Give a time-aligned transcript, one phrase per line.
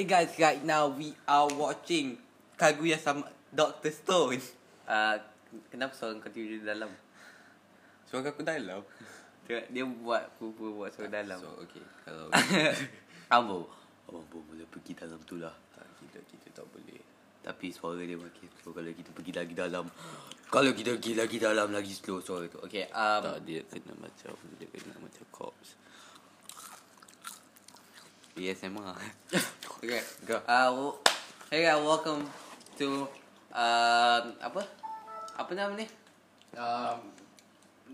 [0.00, 2.16] Hey guys, right now we are watching
[2.56, 3.92] Kaguya sama Dr.
[3.92, 4.40] Stone.
[4.88, 5.20] Uh,
[5.68, 6.88] kenapa seorang kau tidur di dalam?
[8.08, 8.80] Suara aku dalam.
[9.44, 11.36] Dia, dia buat pupu buat suara dalam.
[11.36, 11.84] So, okay.
[12.08, 12.32] Kalau
[13.36, 13.68] Ambo.
[14.08, 15.52] Ambo boleh pergi dalam tu lah.
[15.76, 17.04] Ah, kita kita tak boleh.
[17.44, 19.84] Tapi suara dia makin slow kalau kita pergi lagi dalam.
[20.48, 22.56] Kalau kita pergi lagi dalam lagi slow suara tu.
[22.64, 25.76] Okay, um, Tak dia kena macam dia kena macam cops.
[28.36, 28.94] ASMR.
[29.80, 29.96] Okay,
[30.28, 30.36] go.
[30.44, 30.92] Uh,
[31.48, 32.20] hey guys, welcome
[32.76, 33.08] to
[33.48, 34.60] um, apa?
[35.40, 35.88] Apa nama ni?
[36.52, 37.00] Um,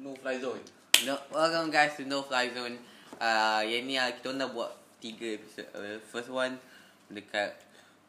[0.03, 0.59] no fly zone.
[1.07, 2.75] No, welcome guys to No Fly Zone.
[3.23, 5.71] Uh, yang ni uh, kita nak buat tiga episode.
[5.79, 6.59] Uh, first one
[7.07, 7.55] dekat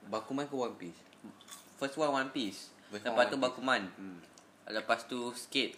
[0.09, 0.97] Bakuman ke One Piece?
[1.77, 2.73] first one One Piece.
[2.89, 3.45] First Lepas one tu One Piece.
[3.45, 3.81] Bakuman.
[3.93, 4.19] Hmm.
[4.73, 5.77] Lepas tu Skate.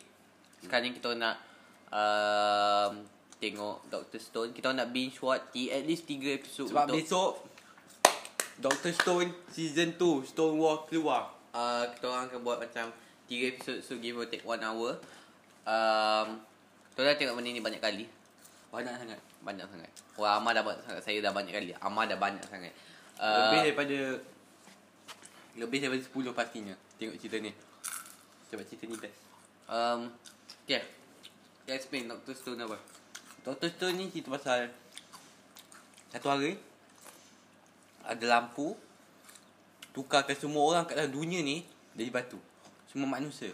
[0.64, 1.36] Sekarang ni kita nak
[1.92, 3.04] um,
[3.40, 4.52] tengok Doctor Stone.
[4.52, 7.32] Kita nak binge watch di at least tiga episode Sebab untuk besok
[8.60, 8.92] Dr.
[8.92, 11.32] Stone season 2 Stone War keluar.
[11.56, 12.92] uh, kita orang akan buat macam
[13.26, 15.00] tiga episode so give or take one hour.
[15.64, 16.44] Um,
[16.92, 18.06] kita dah tengok benda ni banyak kali.
[18.70, 19.20] Banyak sangat.
[19.42, 19.90] Banyak sangat.
[20.20, 21.02] Wah, Amar dah banyak sangat.
[21.08, 21.72] Saya dah banyak kali.
[21.80, 22.76] Amar dah banyak sangat.
[23.20, 24.00] lebih Uh, daripada
[25.60, 27.52] lebih daripada 10 pastinya tengok cerita ni.
[28.52, 29.20] Sebab cerita ni best.
[29.72, 30.12] um,
[30.68, 30.84] okay.
[31.64, 32.99] Kita explain Doctor Stone apa.
[33.44, 33.70] Dr.
[33.72, 34.68] Stone ni cerita pasal
[36.10, 36.58] satu hari
[38.04, 38.74] ada lampu
[39.94, 42.40] tukarkan semua orang kat dalam dunia ni jadi batu.
[42.90, 43.54] Semua manusia.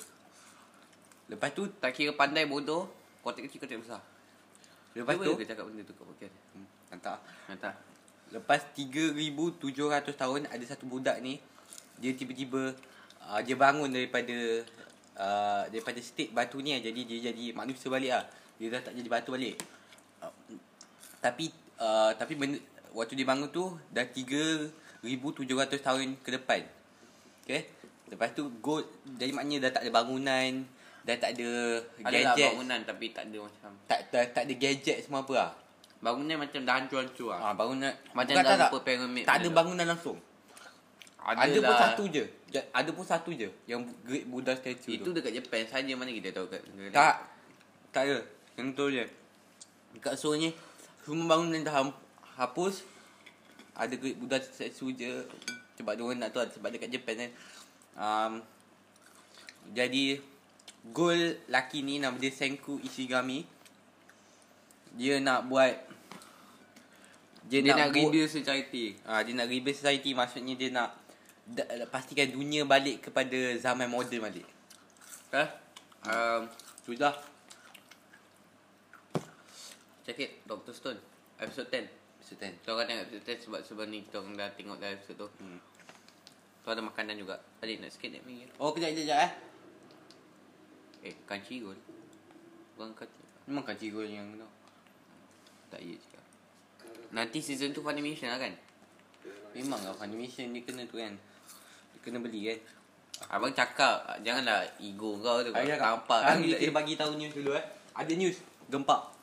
[1.28, 2.88] Lepas tu Tak kira pandai bodoh,
[3.26, 4.02] kotak kecil kotak besar.
[4.96, 6.36] lepas tu ke cakap benda tu kat podcast.
[6.56, 7.18] hmm, hantar.
[7.52, 7.74] Hantar.
[8.32, 11.44] Lepas 3700 tahun ada satu budak ni
[12.00, 12.72] dia tiba-tiba
[13.28, 14.64] uh, dia bangun daripada
[15.20, 18.26] uh, daripada state batu ni jadi dia jadi manusia balik lah.
[18.56, 19.60] Dia dah tak jadi batu balik.
[20.22, 20.32] Uh,
[21.20, 21.50] tapi
[21.82, 22.58] uh, tapi benda,
[22.96, 24.72] waktu dia bangun tu dah 3700
[25.82, 26.62] tahun ke depan.
[27.44, 27.70] Okay?
[28.10, 28.86] Lepas tu gold
[29.18, 30.52] jadi maknanya dah tak ada bangunan,
[31.06, 31.50] dah tak ada
[32.02, 32.50] Ada lah gadget.
[32.54, 35.52] bangunan tapi tak ada macam Tak, tak tak ada gadget semua apa lah.
[36.06, 37.40] Bangunan macam dah hancur-hancur lah.
[37.42, 40.18] Ah bangunan Macam bukan tak, apa pyramid Tak ada bangunan langsung.
[41.26, 42.26] Ada, pun satu je.
[42.54, 45.18] Ada pun satu je yang Great Buddha statue Itu tu.
[45.18, 46.62] dekat Japan saja mana kita tahu kat
[46.94, 47.16] Tak.
[47.90, 48.18] Tak ada.
[48.62, 49.06] Yang tu je.
[49.96, 50.50] Dekat Seoul ni
[51.08, 51.88] semua bangunan dah
[52.36, 52.84] hapus.
[53.76, 55.24] Ada Buddha statue je.
[55.80, 57.32] Sebab dia orang nak tahu sebab dekat Japan kan.
[57.96, 58.34] Um,
[59.76, 60.20] jadi
[60.92, 63.48] goal laki ni nama dia Senku Ishigami.
[64.96, 65.76] Dia nak buat
[67.46, 68.98] Dia, dia nak, buat- rebuild society.
[69.06, 70.98] Ah, dia nak rebuild society maksudnya dia nak
[71.46, 74.48] da- pastikan dunia balik kepada zaman moden balik.
[75.30, 75.46] Okay?
[76.10, 76.50] Um,
[76.86, 77.14] Sudah.
[80.06, 81.02] Check it Doctor Stone
[81.42, 81.90] episode 10.
[82.22, 82.62] Episode 10.
[82.62, 85.28] Kita orang tengok episode 10 sebab sebelum ni kita orang dah tengok dah episode tu.
[85.42, 85.60] Hmm.
[86.62, 87.36] Tu ada makanan juga.
[87.62, 88.50] Adik nak sikit nak minggir.
[88.62, 89.32] Oh, kejap, kejap, kejap eh.
[91.10, 91.78] Eh, kanci gol.
[92.78, 93.22] Bukan kanci.
[93.46, 94.50] Memang kan cikgu yang tu.
[95.70, 96.26] Tak iya cakap.
[97.14, 98.54] Nanti season tu Funimation lah kan?
[99.54, 101.14] Memang lah animation dia kena tu kan.
[101.94, 102.60] Dia kena beli kan.
[103.32, 105.54] Abang cakap, janganlah ego kau tu.
[105.56, 106.74] Ayah Nampak Sekarang kita kan?
[106.74, 107.66] bagi tahu news dulu eh.
[107.96, 109.15] Ada news gempak.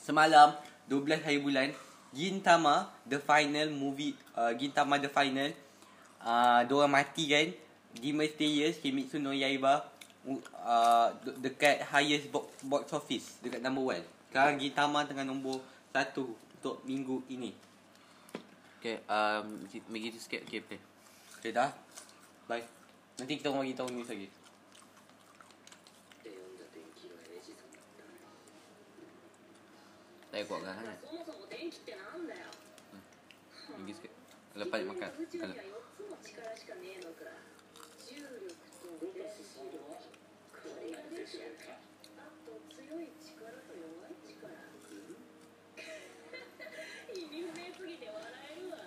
[0.00, 0.56] Semalam
[0.88, 1.68] 12 hari bulan
[2.10, 5.52] Gintama the final movie uh, Gintama the final
[6.24, 7.48] uh, Diorang mati kan?
[7.94, 9.86] Demon Slayer Kimetsu no Yaiba
[10.64, 14.02] uh, de- Dekat highest box, box office Dekat number one.
[14.32, 15.62] Sekarang Gintama tengah nombor
[15.92, 17.56] satu Untuk minggu ini.
[18.80, 20.44] Okay, um, bagi tu sikit.
[20.44, 20.80] Okay, play.
[21.40, 21.72] Okay dah.
[22.44, 22.64] Bye.
[23.16, 24.28] Nanti kita orang bagi tahu news lagi
[30.30, 30.78] Tak kuat kan?
[31.02, 32.46] そもそも電気ってなんだよ。
[33.74, 34.12] Bagi sikit.
[34.54, 35.10] Lepas ni makan.
[35.18, 37.50] 宇宙には4つの力しかねえのか。
[38.10, 38.50] 重力
[38.82, 39.38] と電子
[39.70, 39.78] 力
[40.50, 41.46] これがでしょ
[42.18, 44.50] あと強い力と弱い力
[47.14, 48.82] 意味不明すぎて笑えるわ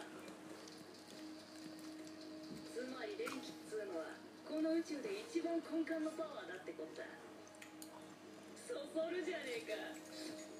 [2.68, 4.12] つまり電気っつうのは
[4.44, 7.08] この宇宙で一番根幹のパワーだってことだ
[8.68, 10.53] そそるじゃねえか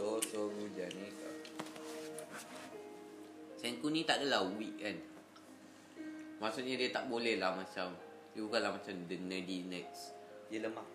[0.00, 1.08] So so hujan ni
[3.60, 4.96] Senku ni tak adalah weak kan?
[6.40, 7.92] Maksudnya dia tak boleh lah macam
[8.32, 10.16] Dia bukanlah macam the nerdy nerds.
[10.48, 10.88] Dia lemah.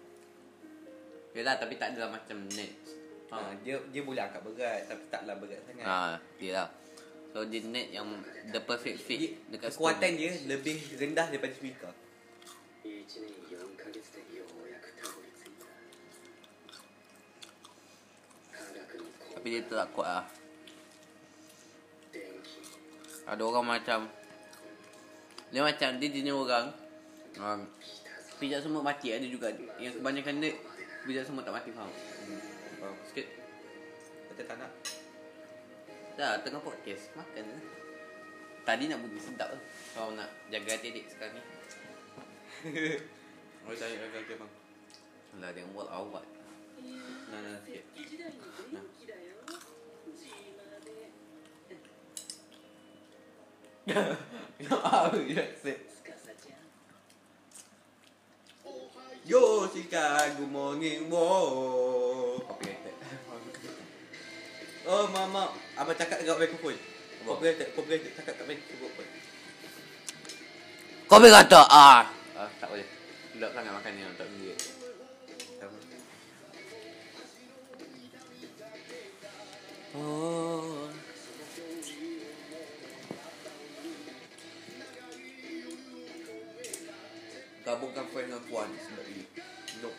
[1.37, 2.89] Yelah tapi tak adalah macam nerds.
[3.33, 3.57] Ha.
[3.65, 5.85] dia dia boleh angkat berat Tapi taklah berat sangat.
[5.85, 6.69] Ha, dia lah
[7.33, 8.07] So dia net yang
[8.53, 11.93] the perfect fit dia, dekat Kekuatan dia lebih rendah daripada speaker
[19.45, 20.25] tapi dia tak kuat lah
[23.29, 24.09] ada orang macam
[25.53, 26.73] dia macam dia jenis orang
[27.37, 27.61] um,
[28.41, 30.57] pijak semut mati ada juga yang kebanyakan dia
[31.05, 32.41] pijak semut tak mati faham hmm.
[32.89, 33.29] Oh, sikit
[34.33, 34.71] kata tak nak
[36.17, 37.61] dah tengah podcast makan lah
[38.65, 39.61] tadi nak bunyi sedap lah
[39.93, 41.45] kalau nak jaga hati adik sekarang ni
[43.61, 44.53] Boleh saya akan kira bang.
[45.41, 46.21] Lah, dia buat awak.
[47.33, 47.81] Nah, nah, sikit.
[48.73, 48.85] Nah.
[54.70, 55.90] Ah, ya, set.
[56.20, 56.60] 司ちゃん
[59.26, 62.44] Yo, Chicago morning walk.
[62.48, 62.96] Copyrighted
[64.84, 65.54] Oh, mama.
[65.78, 66.74] Abang cakap dekat mikrofon.
[66.74, 67.36] Apa?
[67.36, 68.12] Copyrighted, copyrighted.
[68.16, 69.06] Cakap kat mikrofon.
[71.06, 72.10] Kau boleh kata ah.
[72.36, 72.86] ah tak boleh.
[73.30, 74.58] Sedap sangat makan ni tak boleh.
[79.90, 80.83] Oh.
[87.65, 89.25] Gabungkan friend dengan puan ni.
[89.81, 89.89] No.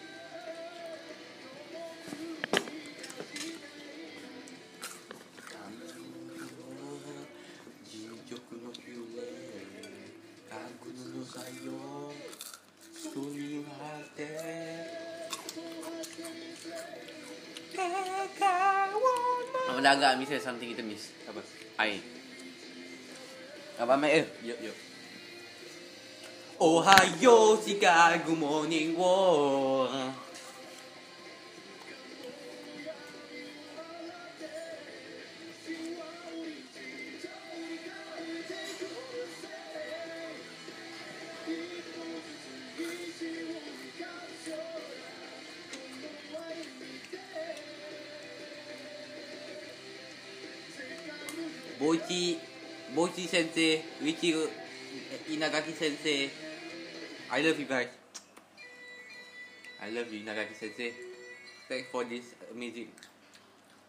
[19.66, 21.10] Abang dah agak miss something kita miss.
[21.26, 21.42] Apa?
[21.82, 21.98] Air.
[23.82, 24.26] Abang ambil eh.
[24.46, 24.95] Yup, yup.
[26.58, 29.00] おはようシカグモーニング
[51.78, 52.38] ボイチ
[52.94, 54.32] ボイチ先生ウィチ
[55.28, 56.45] 稲垣先生。
[57.28, 57.90] I love you guys.
[59.82, 60.94] I love you, Inagaki sensei.
[61.68, 62.94] Thanks for this amazing.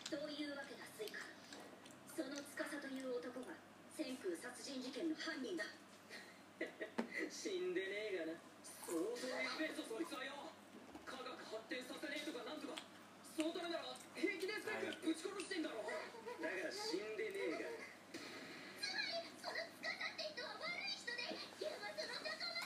[0.09, 1.21] というわけだスイカ
[2.17, 3.53] その司という男が
[3.93, 5.69] 千空殺人事件の犯人だ。
[7.29, 8.33] 死んでねえがな。
[8.89, 10.49] 相当やべえぞそいつはよ
[11.05, 12.73] 科学発展させねえとかなんとか。
[13.37, 15.85] そのためなら平気で千空ぶち殺してんだろ。
[15.85, 17.16] だから死ん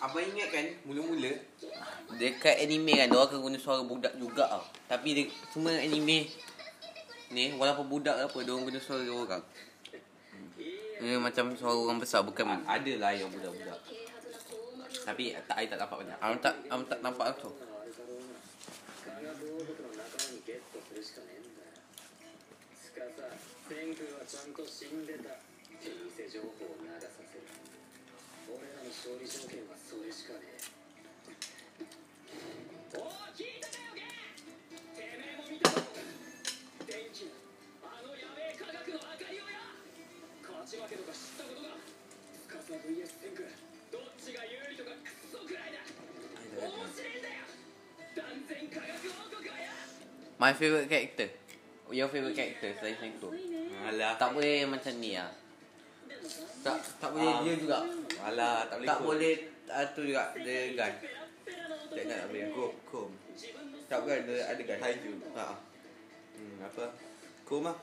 [0.00, 1.32] Abang ingat kan mula-mula
[2.20, 4.64] dekat anime kan dia orang akan guna suara budak juga tau.
[4.86, 6.28] Tapi dia, semua anime
[7.32, 9.42] ni walaupun budak ke apa dia orang guna suara orang.
[11.00, 13.80] Dia macam suara orang besar bukan Ah, Ada lah yang budak-budak.
[15.06, 16.18] tapi tak I tak nampak banyak.
[16.18, 17.50] Am tak am tak nampak tu.
[19.06, 21.78] 科学王国の仲間にゲットするしかねえんだよ
[22.74, 23.30] つかさ
[23.70, 25.38] 千空はちゃんと死んでたっ
[25.78, 27.46] て偽情報を流させる
[28.51, 30.67] 俺らの勝利条件はそれしかねえ
[32.99, 34.03] おい聞いたかよゲ
[34.91, 35.79] てめえも見たぞ
[36.83, 37.39] 電気の
[37.87, 39.63] あのやべえ科学の明かりをや
[40.43, 43.47] 勝ち負けとか知ったことがつかさ VS 千空
[43.95, 45.79] どっちが有利とかクソくらいだ
[46.59, 47.47] 面白いんだよ
[48.11, 49.71] 断然科学王国はや
[50.41, 51.29] My favourite character.
[51.91, 53.29] Your favourite character selain Senko.
[53.85, 54.17] Alah.
[54.17, 55.40] Tak boleh macam ni ah.
[56.61, 57.39] Tak tak boleh Ah.
[57.41, 57.79] dia juga.
[58.21, 58.89] Alah, tak boleh.
[58.89, 59.05] Tak kom.
[59.09, 59.35] boleh
[59.71, 60.93] ah, tu juga dia gun.
[61.91, 62.43] Tak nak tak boleh.
[62.53, 63.09] Kom, kom.
[63.89, 64.79] Tak gun dia ada gun.
[64.79, 65.13] Taiju.
[65.35, 65.45] Ha.
[66.37, 66.85] Hmm, apa?
[67.43, 67.77] Kom ah.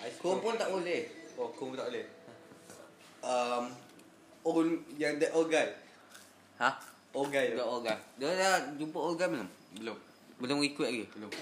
[0.00, 1.00] Ice Kau pun tak boleh.
[1.36, 2.06] Oh, kom tak boleh.
[3.20, 3.64] Um,
[4.48, 5.68] old yang that old guy.
[6.56, 6.70] Ha?
[7.10, 7.52] Guy.
[7.52, 7.98] Dia organ.
[8.16, 9.48] Dia dah jumpa organ belum?
[9.82, 9.98] Belum.
[10.38, 11.04] Belum ikut lagi.
[11.18, 11.32] Belum.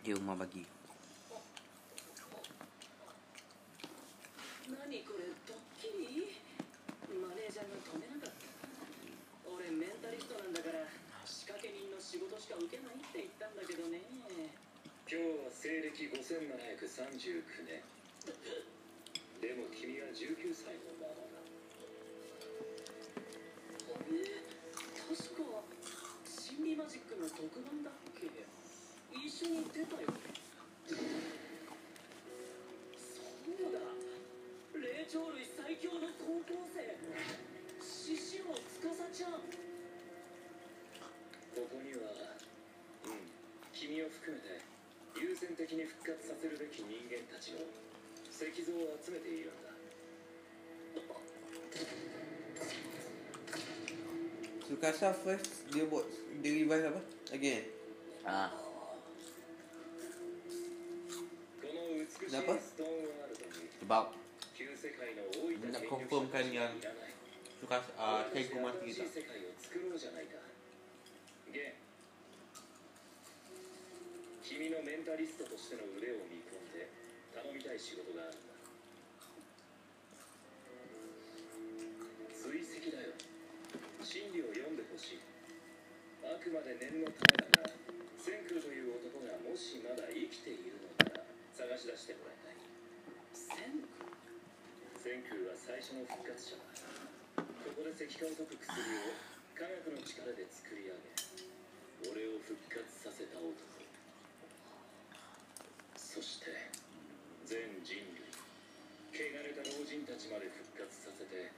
[0.00, 0.73] Dia rumah bagi.
[13.54, 14.02] んだけどね。
[15.06, 17.86] 今日は西暦5739年。
[19.38, 21.38] でも君は19歳のままだ。
[23.94, 24.42] あれ？
[25.06, 25.62] 確か
[26.26, 28.26] 心理マジックの特番だっけ？
[28.26, 30.18] 一緒に出たよね。
[30.90, 30.98] そ
[33.54, 33.78] うだ。
[34.82, 36.82] 霊長類最強の高校生。
[37.78, 39.38] 獅子王司ちゃん。
[41.54, 42.43] ここにはうん
[43.84, 44.64] 君を含めて
[45.20, 47.60] 優先的に復活させるべき人間たちの
[48.32, 49.68] 石像を集めているんだ
[54.64, 55.36] su casa fue
[55.70, 55.86] de,
[56.40, 56.96] de Levi's
[57.30, 57.64] again.
[58.24, 58.48] Ah.
[62.16, 62.56] Kenapa?
[63.84, 64.04] Sebab
[65.68, 66.72] nak confirmkan yang
[67.60, 69.04] suka uh, Keiko mati tak.
[74.54, 76.86] 君のメンタリストとしての腕を見込んで
[77.34, 78.54] 頼みたい仕事があるんだ。
[82.38, 83.18] 追跡だよ。
[83.98, 85.26] 心理を読んでほしい。
[86.22, 87.74] あくまで念のためだが
[88.14, 92.62] 千空という男がもしまだ生きているのなら探し出してもらいたい。
[93.34, 94.06] 千空？
[95.02, 97.42] 千空は最初の復活者だ。
[97.42, 98.70] ここで石化を解く薬
[99.02, 99.18] を
[99.58, 101.10] 科学の力で作り上げ
[102.06, 103.73] 俺を復活させた男。
[106.14, 106.70] そして
[107.42, 108.30] 全人類
[109.10, 111.50] 汚れた老人たちまで復活させて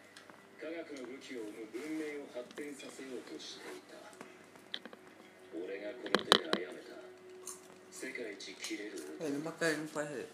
[0.56, 4.00] 科学の武器を生む文明を発展させようとしていた
[5.52, 6.96] 俺がこの手で殺めた
[7.92, 9.56] 世界一切れる Eh, lepas
[10.04, 10.28] dia.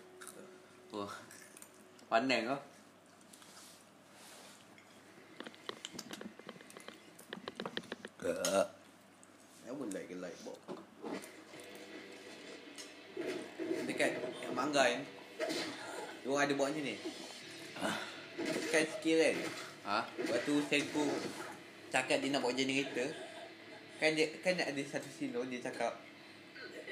[0.90, 1.10] Wah.
[2.10, 2.58] Pandai kau.
[8.22, 8.71] Yang
[14.62, 15.02] mangga ni.
[16.22, 16.94] Diorang ada buat macam ni.
[18.70, 19.36] Kan skill kan.
[19.90, 19.98] Ha?
[20.06, 21.02] Waktu Senku
[21.90, 23.10] cakap dia nak buat generator.
[23.98, 25.98] Kan dia kan ada satu tu dia cakap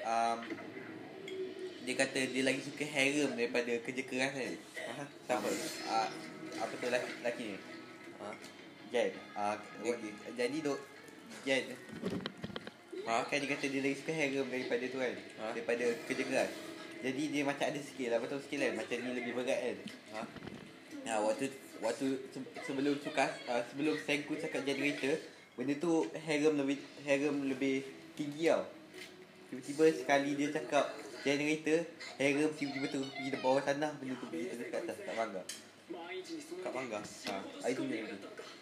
[0.03, 0.39] um,
[1.87, 4.55] dia kata dia lagi suka harem daripada kerja keras kan.
[4.91, 5.05] Ha?
[5.31, 5.49] Siapa?
[5.87, 6.09] Uh,
[6.59, 7.57] apa tu lelaki, lelaki ni?
[8.19, 8.29] Ha?
[8.91, 9.11] Jan.
[9.39, 9.57] Uh,
[10.35, 10.79] jadi dok
[11.47, 11.71] Jan.
[13.07, 15.15] Ha, kan dia kata dia lagi suka harem daripada tu kan.
[15.15, 15.55] Ha?
[15.55, 16.51] Daripada kerja keras.
[17.01, 18.77] Jadi dia macam ada skill lah, betul skill kan?
[18.77, 19.77] Macam ni lebih berat kan?
[20.13, 20.23] Ha?
[21.09, 21.49] Ha, waktu
[21.81, 22.07] waktu
[22.69, 25.17] sebelum suka uh, sebelum sengku cakap generator,
[25.57, 26.77] benda tu harem lebih
[27.09, 27.89] harem lebih
[28.21, 28.69] tinggi tau.
[29.49, 30.93] Tiba-tiba sekali dia cakap
[31.25, 31.89] generator,
[32.21, 35.43] harem tiba-tiba tu pergi ke bawah tanah, benda tu pergi dekat atas, tak bangga.
[36.61, 37.01] Kak bangga.
[37.01, 38.60] Ha, I don't.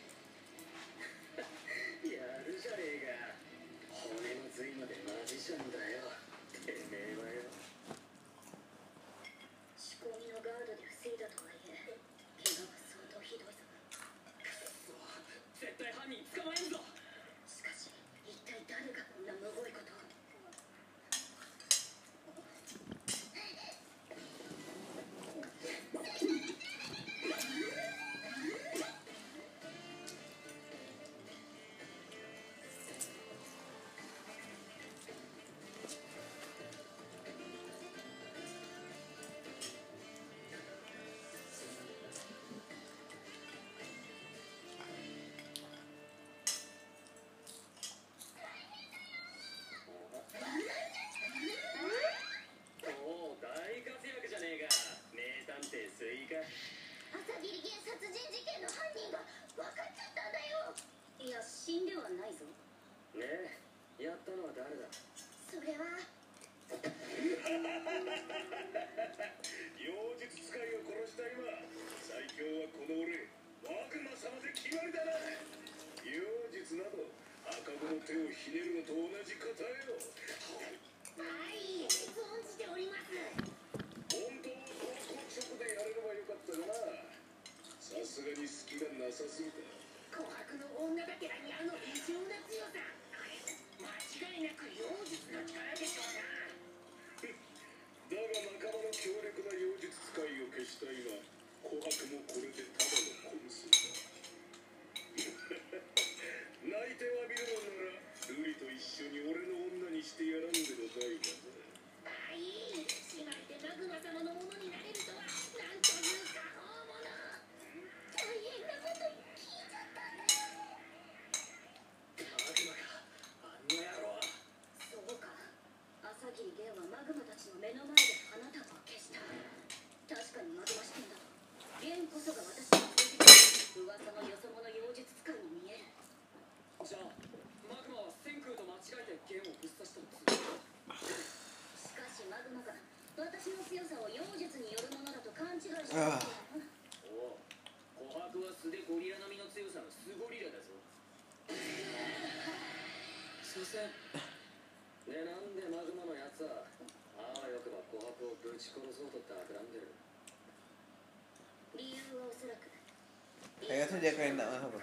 [163.99, 164.81] dia kau nak masa apa?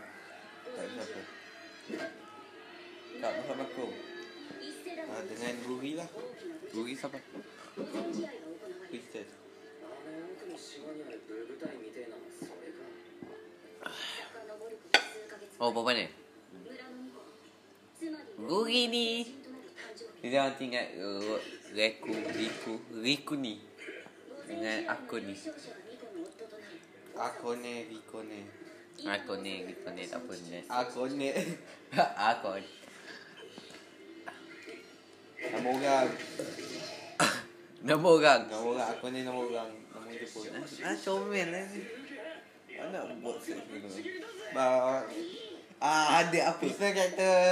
[0.75, 1.03] Tak siapa.
[1.07, 1.21] apa.
[3.15, 3.87] Tak masa aku.
[4.95, 6.09] Ha, dengan Ruri lah.
[6.75, 7.19] Ruri siapa?
[8.91, 9.27] Kristen.
[15.55, 16.05] Oh, apa-apa ni?
[18.35, 19.07] Ruri ni.
[20.25, 21.39] Dia orang tinggal uh,
[21.71, 23.63] Reku, Riku, Riku ni.
[24.43, 25.39] Dengan aku ni.
[27.15, 28.64] Aku ni, Riku ni.
[29.03, 30.63] Aku ni kita ni tak pun ni.
[30.71, 31.29] Aku ni.
[32.31, 32.51] Aku.
[32.55, 32.69] ni.
[35.51, 36.07] Nama orang.
[37.85, 38.41] Nama orang.
[38.49, 39.69] Nama orang aku ni nama orang.
[39.71, 40.47] Nama dia pun.
[40.49, 41.81] Ah, ah comel lah ni.
[42.75, 45.03] Mana buat sebab
[45.79, 47.43] Ah ada apa sebenarnya karakter?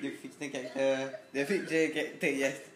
[0.00, 0.96] Dia fix karakter.
[1.30, 2.67] Dia fix karakter yes.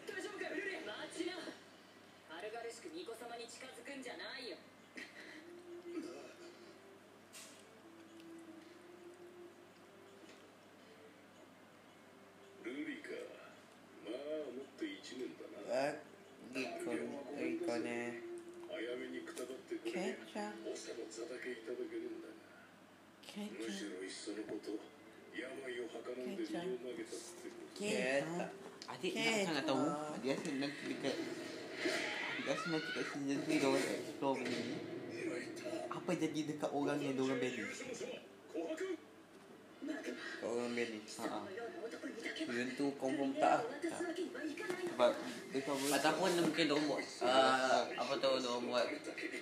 [45.52, 48.86] Ataupun mungkin dia buat uh, apa tahu dia buat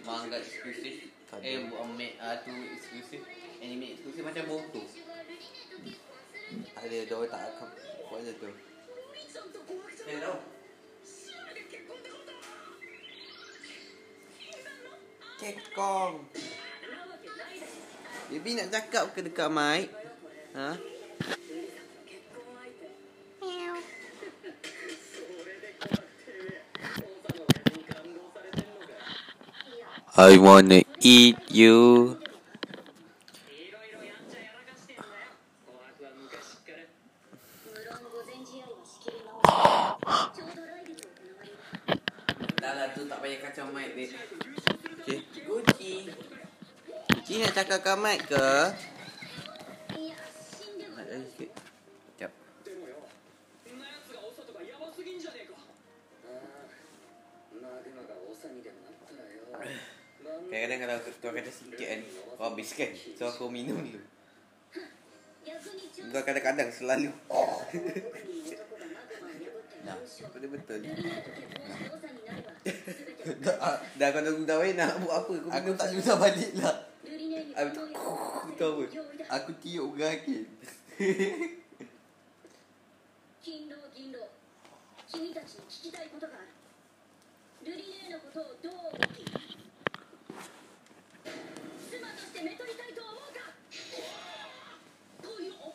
[0.02, 1.06] manga eksklusif.
[1.38, 3.22] Eh buat anime uh, tu eksklusif.
[3.62, 4.82] Anime eksklusif macam Boruto.
[6.74, 7.68] Ada dia tak akan
[8.10, 8.50] buat tu.
[8.50, 8.56] Eh,
[10.10, 10.34] Hello.
[15.38, 16.14] Kekong.
[18.34, 19.94] Bibi nak cakap ke dekat mic?
[20.58, 20.74] Ha?
[20.74, 20.76] Huh?
[30.16, 32.18] I wanna eat you.
[45.00, 45.22] Okay.
[45.46, 46.06] Uci.
[47.14, 48.50] Uci nak cakap kat mic ke?
[60.59, 62.01] Kadang-kadang kalau kau kata sikit kan
[62.37, 64.01] Kau habiskan So aku minum dulu
[65.45, 67.37] 逆にちょっ Kau kadang-kadang selalu と
[68.49, 75.33] 男がマグマを破って優 Nah 勝 betul-betul ルリナと結婚して長になれば全て dah, ah, dah kau dah dah weh nak buat apa
[75.37, 80.49] Aku, aku tak susah balik lah ルリネに Aku この tahu 用意だ Aku tiup gerakin
[83.45, 84.25] 勤労銀労
[85.05, 86.49] 君たちに聞きたいことがある
[87.69, 89.21] ルリネーのことをどう思き
[91.24, 93.52] 妻としてめとりたいと思うか？
[95.22, 95.74] というこ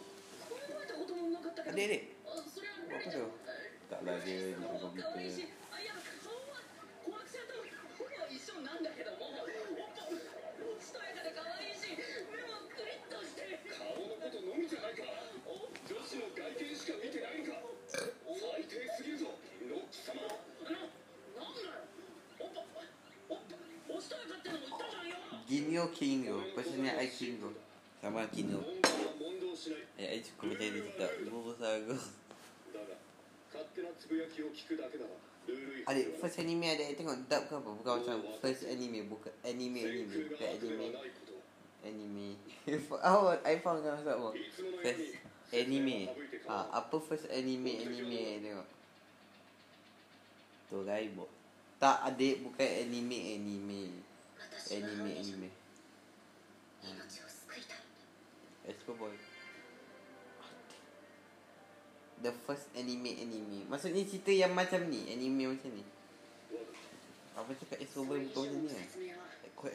[0.58, 1.76] れまでたこともなかったけど。
[1.78, 3.30] ねねそれはルリちゃん
[3.86, 5.06] Tak lah dia di rumah kita
[23.88, 25.35] おっとやかってのも言ったじゃんよ。
[25.46, 26.42] Ginyo Kingo.
[26.58, 27.54] Pasal ni I Kingo.
[28.02, 28.66] Sama Kingo.
[29.96, 31.12] Eh, I cukup macam ni cakap.
[31.30, 31.96] Bobo Sago.
[35.86, 37.70] Adik, first anime ada yang tengok dub ke apa?
[37.70, 40.34] Bukan macam first anime, bukan anime anime.
[40.34, 40.86] Bukan anime.
[41.86, 42.28] Anime.
[43.06, 44.18] Oh, I found kan masak.
[44.82, 45.22] First
[45.54, 46.10] anime.
[46.50, 48.68] Ha, apa first anime anime yang tengok?
[50.74, 51.14] Tu, guys.
[51.78, 52.42] Tak, adik.
[52.42, 53.82] Bukan anime anime.
[54.72, 55.50] Anime, anime.
[58.66, 59.14] Esco boy.
[62.26, 63.70] The first anime anime.
[63.70, 65.86] Maksudnya cerita yang macam ni Anime macam ni.
[67.36, 68.88] Apa cakap Astro Boy bukan macam ni kan?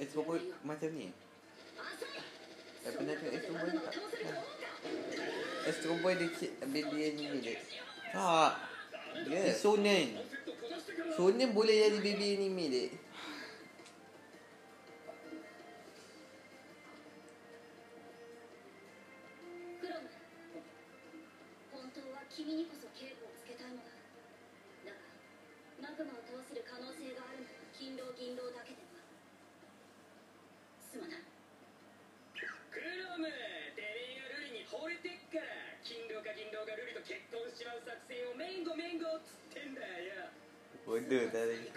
[0.00, 1.12] Astro Boy macam ni Eh?
[1.12, 2.88] eh?
[2.88, 3.94] eh pernah cakap Astro Boy tak
[5.68, 7.56] Astro Boy dia cik Ambil dia ni ni dia.
[8.16, 8.52] Tak.
[9.28, 9.54] Dia yeah.
[9.54, 10.08] Sonen
[11.12, 12.84] Sonen boleh jadi baby anime dia
[40.90, 41.70] Bodoh tak tadi.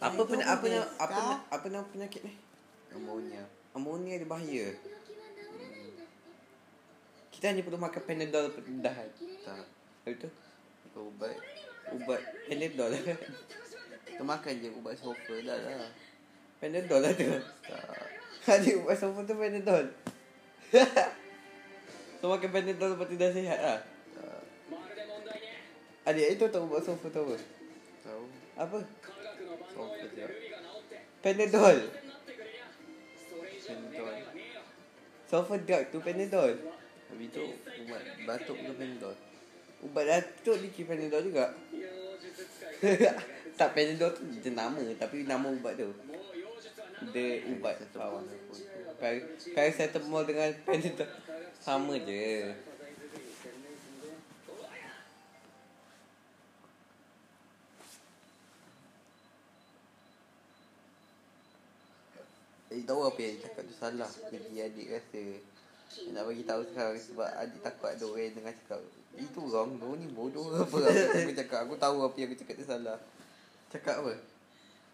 [0.00, 2.36] Apa punya apa punya apa punya apa punya penyakit ni?
[2.92, 3.48] Amonia.
[3.72, 4.68] Amonia dia bahaya.
[7.32, 9.08] Kita hanya perlu makan Panadol pendahan.
[9.48, 9.64] Tak.
[10.04, 10.28] Itu.
[10.92, 11.40] Kau ubat
[11.92, 13.18] ubat panadol lah kan
[14.20, 15.90] makan je ubat sofa dah lah
[16.60, 17.26] panadol lah tu
[18.44, 19.84] tak ubat sofa tu panadol
[22.20, 23.80] so makan panadol lepas tu dah sihat lah
[26.00, 27.36] Adik itu tahu buat sofa tu apa?
[28.02, 28.24] Tahu.
[28.56, 28.78] Apa?
[29.68, 30.26] Sofa je.
[31.20, 31.76] Panadol.
[33.68, 34.14] Panadol.
[35.28, 36.52] Sofa drug tu Panadol.
[37.12, 37.44] Habis tu
[37.84, 39.16] ubat batuk tu Panadol.
[39.80, 41.56] Ubat Datuk ni Kim Panadol juga.
[43.58, 45.88] tak Panadol tu je nama tapi nama ubat tu.
[47.16, 48.24] Dia ubat satu awal
[49.00, 51.08] Kali saya temu dengan Panadol
[51.60, 52.52] sama je.
[62.70, 64.10] Eh, tahu apa yang cakap tu salah.
[64.30, 65.24] Pergi adik rasa.
[65.90, 66.14] Okay.
[66.14, 68.78] Nak bagi tahu sekarang sebab adik takut ada orang dengar cakap
[69.18, 72.66] itu orang tu ni bodoh apa aku cakap aku tahu apa yang aku cakap tu
[72.70, 72.98] salah.
[73.74, 74.14] Cakap apa?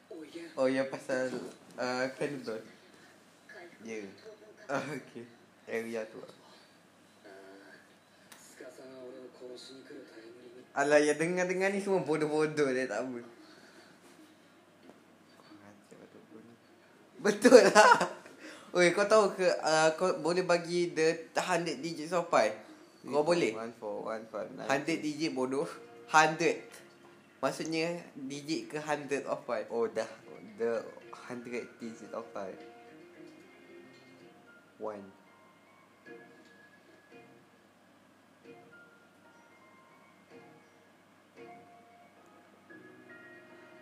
[0.09, 0.44] Oh ya.
[0.56, 1.28] Oh ya pasal
[1.76, 2.64] uh, Kanban.
[3.85, 4.00] Ya.
[4.00, 4.09] Yeah.
[4.72, 5.28] okay
[5.68, 6.24] Area ya tu.
[10.72, 13.20] Alah ya dengar-dengar ni semua bodoh-bodoh dia tak apa.
[17.20, 18.16] Betul lah.
[18.76, 22.52] Oi, kau tahu ke uh, kau boleh bagi the 100 digit of pi?
[23.08, 23.56] Kau boleh?
[23.56, 25.64] 1 4 1 5 100 digit bodoh.
[26.12, 26.60] 100.
[27.40, 29.64] Maksudnya digit ke 100 of pi.
[29.72, 30.04] Oh dah
[30.60, 32.52] the 100 digit of 5.
[34.84, 35.00] 1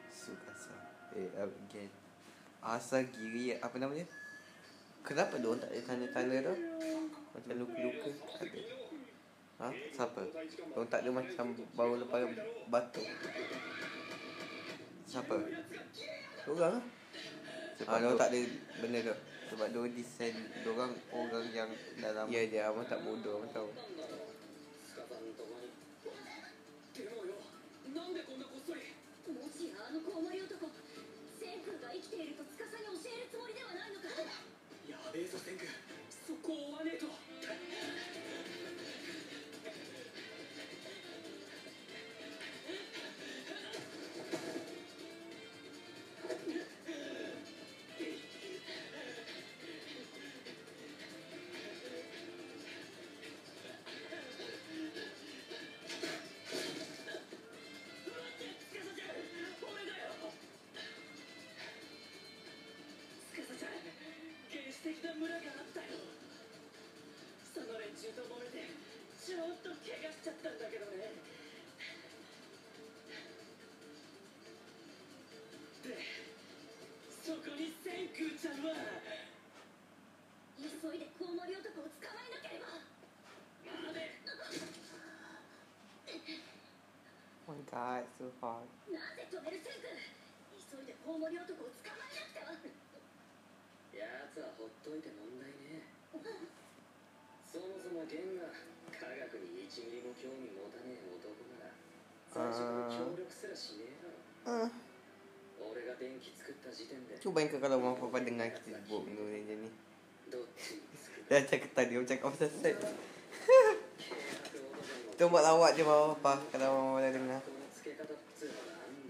[0.07, 0.71] Sukasa.
[1.19, 1.91] Eh again.
[2.63, 4.07] Asal giri apa namanya?
[5.05, 6.55] Kenapa dia orang tak ada tanda-tanda tu?
[7.37, 8.11] Macam luka-luka.
[8.41, 8.61] Tak ada.
[9.55, 9.69] Ha?
[9.93, 10.23] Siapa?
[10.25, 12.21] Dia tak ada macam baru lepas
[12.73, 13.07] batuk.
[15.05, 15.37] Siapa?
[16.49, 16.85] Orang lah.
[17.75, 18.41] Sebab Ah, dia tu- tak ada
[18.81, 19.17] benda tu.
[19.45, 23.71] Sebab dia desain dia orang orang yang dalam Ya dia abang tak bodoh abang tahu.
[35.15, 35.39] ベース
[36.27, 37.07] そこを追わねえと。
[87.94, 88.66] Oh my god, so hard.
[88.90, 89.94] なぜ止める千空
[90.58, 92.50] 急いでコウモリ男を捕まえなくては
[93.94, 95.86] やつはほっといて問題ね
[97.46, 98.50] そもそもゲンが
[98.90, 101.78] 科学に1ミリも興味持たねえ男なら
[102.34, 104.18] 最初から協力すらしねえだろ
[104.50, 104.72] Ah.
[105.62, 109.70] 俺が電気作った時点で Cuba bayangkan kalau mak papa dengar kita sebut benda macam ni.
[110.34, 112.82] ど っちに作る Dia cakap tadi, dia cakap pasal sex.
[112.82, 112.82] 軽
[114.42, 117.42] 薄男の Kita buat lawak je mak papa kalau mak papa dah dengar.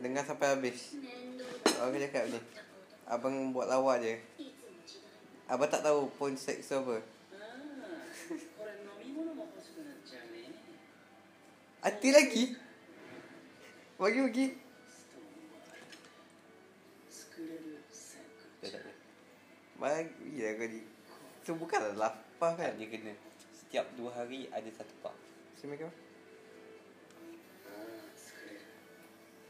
[0.03, 0.99] Dengar sampai habis.
[1.79, 2.41] Orang cakap ni.
[3.07, 4.19] Abang buat lawa je.
[5.47, 6.99] Abang tak tahu pun sex tu apa.
[11.85, 12.45] Ah, Hati lagi?
[14.01, 14.47] Bagi bagi.
[19.85, 20.81] Bagi lah kau ni.
[21.45, 22.73] Tu bukanlah lapar kan?
[22.81, 23.13] Dia kena
[23.53, 25.13] setiap dua hari ada satu pak.
[25.55, 26.04] Assalamualaikum.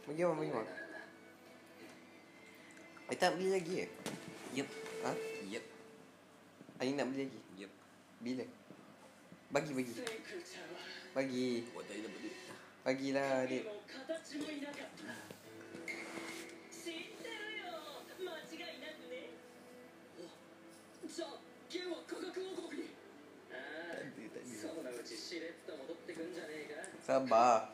[0.05, 0.69] Pergi apa pergi mak?
[3.17, 3.89] Tak beli lagi eh?
[3.89, 4.05] ke?
[4.61, 4.69] Yep
[5.01, 5.13] Ha?
[5.49, 5.65] Yep
[6.77, 7.41] Ani nak beli lagi?
[7.57, 7.73] Yep
[8.21, 8.45] Bila?
[9.49, 9.93] Bagi bagi
[11.17, 11.45] Bagi
[12.85, 13.65] Bagi lah adik
[27.05, 27.73] Sabar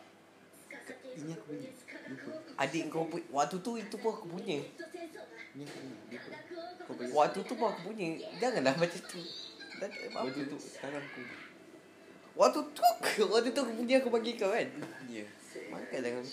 [1.19, 1.71] Ini aku beli
[2.57, 4.59] Adik kau pu- waktu tu itu pun aku punya.
[7.15, 8.07] Waktu tu pun aku punya.
[8.37, 9.21] Janganlah macam tu.
[9.81, 10.29] Apa-apa.
[10.29, 11.23] Waktu tu sekarang aku.
[12.37, 12.83] Waktu tu
[13.27, 14.69] waktu tu aku punya aku bagi kau kan.
[15.09, 15.25] Ya.
[15.71, 16.25] Makan jangan.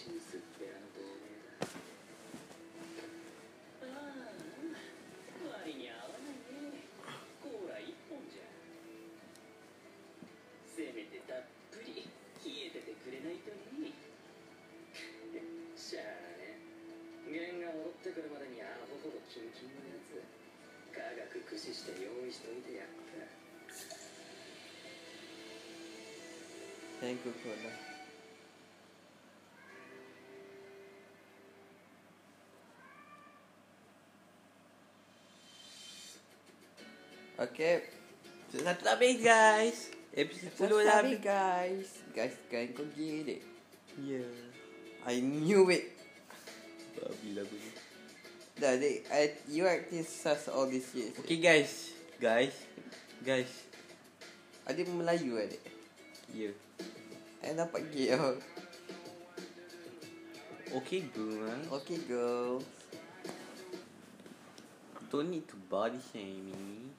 [21.87, 23.02] して用意しといてやった
[27.02, 27.92] Thank you for that.
[37.42, 37.83] Okay.
[38.55, 39.90] Satu dah habis guys.
[40.14, 41.18] Episode 10 dah habis.
[41.18, 41.88] guys.
[42.14, 43.42] Guys, kan kau get it.
[43.98, 44.22] Ya.
[45.02, 45.90] I knew it.
[46.94, 47.86] Babi lah bunyi.
[48.58, 51.13] Dah, they, I, you actually sus all this shit.
[51.22, 51.93] Okay guys.
[52.17, 52.58] Guys.
[53.22, 53.52] Guys.
[54.65, 55.62] Adik Melayu adik.
[56.34, 56.52] Ya.
[57.46, 58.36] I dapat get oh.
[60.82, 61.80] Okay girl.
[61.80, 62.65] Okay, girls.
[65.08, 66.91] Don't need to body shame me.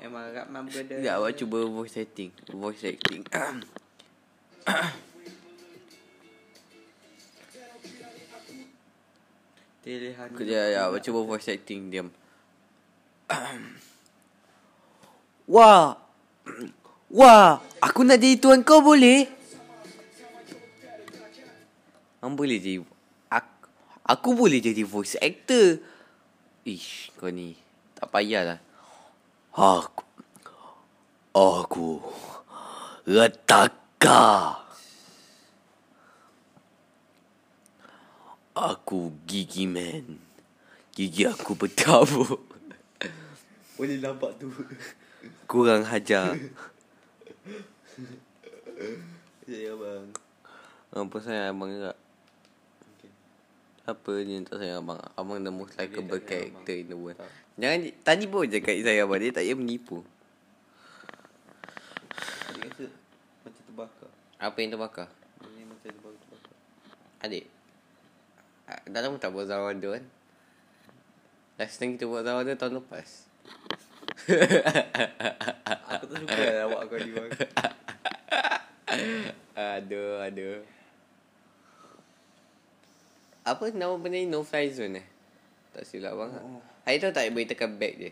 [0.00, 0.96] Emang agak mampu ada.
[0.96, 2.32] Sekejap, awak cuba voice acting.
[2.48, 3.20] Voice acting.
[9.80, 10.28] Pilihan.
[10.36, 11.88] Kejap, ya, awak cuba voice acting.
[11.88, 12.08] Diam.
[15.54, 15.96] Wah.
[17.18, 19.26] Wah, aku nak jadi tuan kau boleh?
[22.20, 22.84] Ang boleh jadi
[23.32, 23.66] aku,
[24.06, 25.82] aku boleh jadi voice actor.
[26.62, 27.58] Ish, kau ni
[27.98, 28.62] tak payahlah.
[29.50, 30.06] Aku
[31.30, 32.02] Aku
[33.06, 34.58] Retaka
[38.60, 40.20] Aku gigi man
[40.92, 42.44] Gigi aku bertabuk
[43.80, 44.52] Boleh nampak tu.
[45.48, 46.36] Kurang hajar
[49.48, 50.06] Ya bang.
[50.92, 51.96] Apa sayang abang juga
[53.00, 53.10] Okay.
[53.88, 56.68] Apa dia tak sayang abang Abang the most sayang character abang.
[56.68, 57.30] in the world Tak.
[57.56, 59.98] Jangan Tadi pun cakap sayang abang Dia tak payah menipu
[62.52, 62.86] Adik rasa
[63.40, 64.10] macam terbakar.
[64.36, 65.08] Apa yang terbakar
[65.48, 66.20] Ini macam terbakar.
[66.20, 66.56] terbakar.
[67.24, 67.44] Adik
[68.86, 70.04] Dah lama tak buat zaman tu kan
[71.58, 73.10] Last time kita buat zaman tu tahun lepas
[75.90, 77.30] Aku tak suka lah awak kau ni bang.
[79.76, 80.60] Aduh aduh
[83.42, 85.06] Apa nama benda ni No Fly Zone eh
[85.72, 86.62] Tak silap bang Oh.
[86.84, 88.10] Hari tu tak boleh tekan back je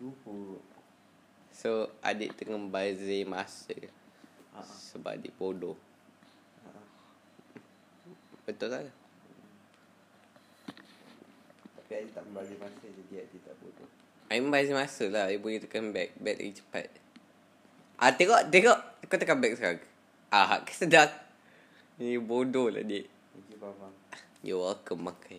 [0.00, 0.58] Lupa.
[1.54, 3.74] So adik tengah bazir masa
[4.54, 4.62] Ha.
[4.62, 5.74] Sebab adik bodoh
[6.62, 6.70] Ha.
[8.46, 9.03] Betul tak?
[11.94, 13.88] Tapi adik tak membalik masa jadi adik tak bodoh.
[14.26, 16.90] I membazir masa lah Dia boleh tekan back Back lagi cepat
[18.02, 19.78] Ah tengok Tengok Kau tekan back sekarang
[20.26, 21.06] Ah kesedap
[22.02, 23.06] Ni bodoh lah dik
[23.38, 23.94] Okey bang bang.
[24.42, 25.38] You're welcome makai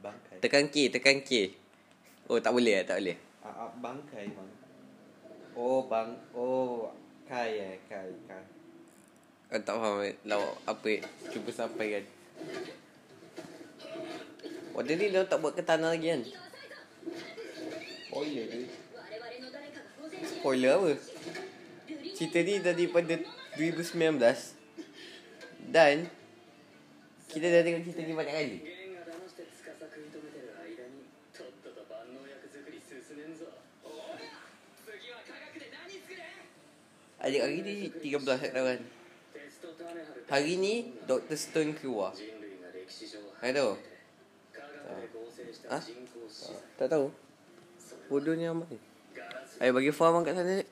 [0.00, 0.40] Bangkai.
[0.40, 1.52] Tekan K Tekan K
[2.32, 4.50] Oh tak boleh eh Tak boleh Ah, ah, bangkai bang.
[5.52, 6.16] Oh bang.
[6.32, 6.88] Oh
[7.28, 8.44] kai eh kai kai.
[9.48, 11.00] Kau tak faham eh, lawak apa eh,
[11.32, 12.04] Cuba sampaikan
[14.70, 16.22] Oh, dia ni dia tak buat ketana lagi kan?
[18.06, 18.60] Spoiler tu.
[20.22, 20.92] Spoiler apa?
[22.14, 23.14] Cerita ni daripada
[23.58, 24.18] 2019.
[25.70, 26.06] Dan...
[27.30, 28.58] Kita dah tengok cerita ni banyak kali.
[37.20, 38.80] Adik hari ni 13 tahun.
[40.26, 40.74] Hari ni
[41.06, 41.36] Dr.
[41.38, 42.16] Stone keluar.
[43.44, 43.89] Ada tahu
[45.68, 45.78] ha?
[45.78, 45.78] ha?
[46.78, 47.08] Tak tahu.
[48.10, 48.78] Bodohnya amat ni?
[49.62, 50.64] Ayah bagi form kat sana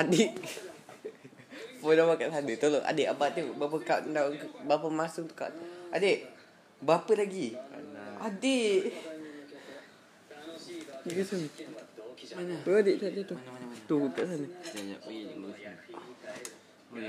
[0.00, 0.30] Adik.
[1.82, 2.52] Phone amat kat sana.
[2.56, 3.06] Tolong adik.
[3.12, 4.32] Abad tu Berapa kak nak
[4.64, 5.52] Berapa masa untuk kak
[5.92, 6.24] Adik
[6.80, 7.52] Berapa lagi?
[8.22, 8.96] Adik.
[11.04, 11.46] Adik kat sana
[12.32, 12.54] Mana?
[12.64, 13.36] Oh adik tak ada tu
[13.84, 14.46] Tu kat sana.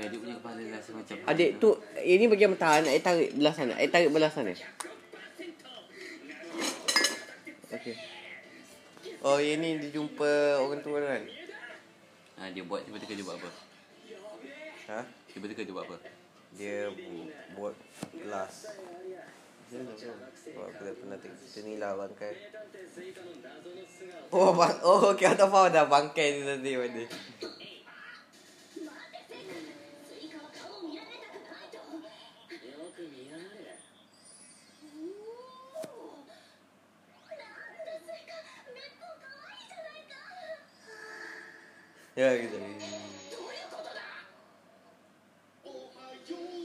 [0.04, 2.82] Adik punya kepala rasa macam Adik tu eh, Ini bagi yang tahan.
[2.84, 3.72] Adik tarik belah sana.
[3.80, 4.52] Adik tarik belah sana.
[7.74, 7.96] Okey.
[9.26, 11.22] Oh, yang ni dia jumpa orang tua kan?
[12.38, 13.50] Ha, dia buat tiba-tiba kerja buat apa?
[14.94, 15.00] Ha?
[15.32, 15.96] Tiba-tiba kerja buat apa?
[16.54, 17.74] Dia bu- buat
[18.14, 18.54] kelas.
[20.54, 21.38] Oh, kita pernah tengok.
[21.42, 22.34] Kita ni lah bangkai.
[24.30, 25.34] Oh, bang oh, okay.
[25.34, 26.70] tak faham dah bangkai ni nanti.
[42.16, 42.82] yeah, he's like.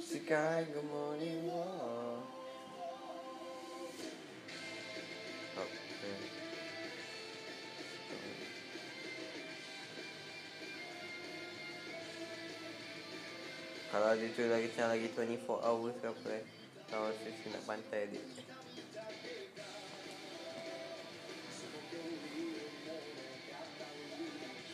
[0.05, 2.21] Sky, good morning, wall.
[5.57, 6.17] Oh, okay.
[13.89, 16.45] Kalau dia tu lagi siang lagi 24 hours ke apa eh
[16.93, 18.21] Kalau sesi nak pantai dia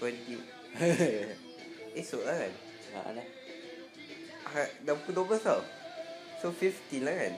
[0.03, 0.35] Twenty
[1.99, 2.53] Esok lah kan?
[2.95, 3.27] Ha lah.
[4.55, 5.61] Ha, dah pukul 12 tau.
[6.43, 7.33] So 50 lah kan?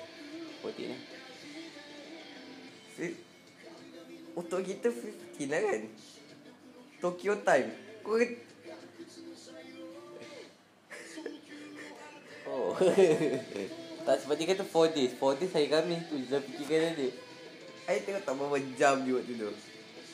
[0.62, 1.02] Potik lah.
[2.97, 3.19] Si-
[4.34, 5.82] Untuk kita 50 lah kan?
[6.97, 7.69] Tokyo time.
[8.02, 8.17] Kau
[12.47, 12.71] Oh.
[14.08, 15.12] tak seperti kata 4 days.
[15.19, 17.12] 4 days hari Khamis tu je fikirkan tadi.
[17.88, 19.52] I tengok tak berapa jam je waktu tu.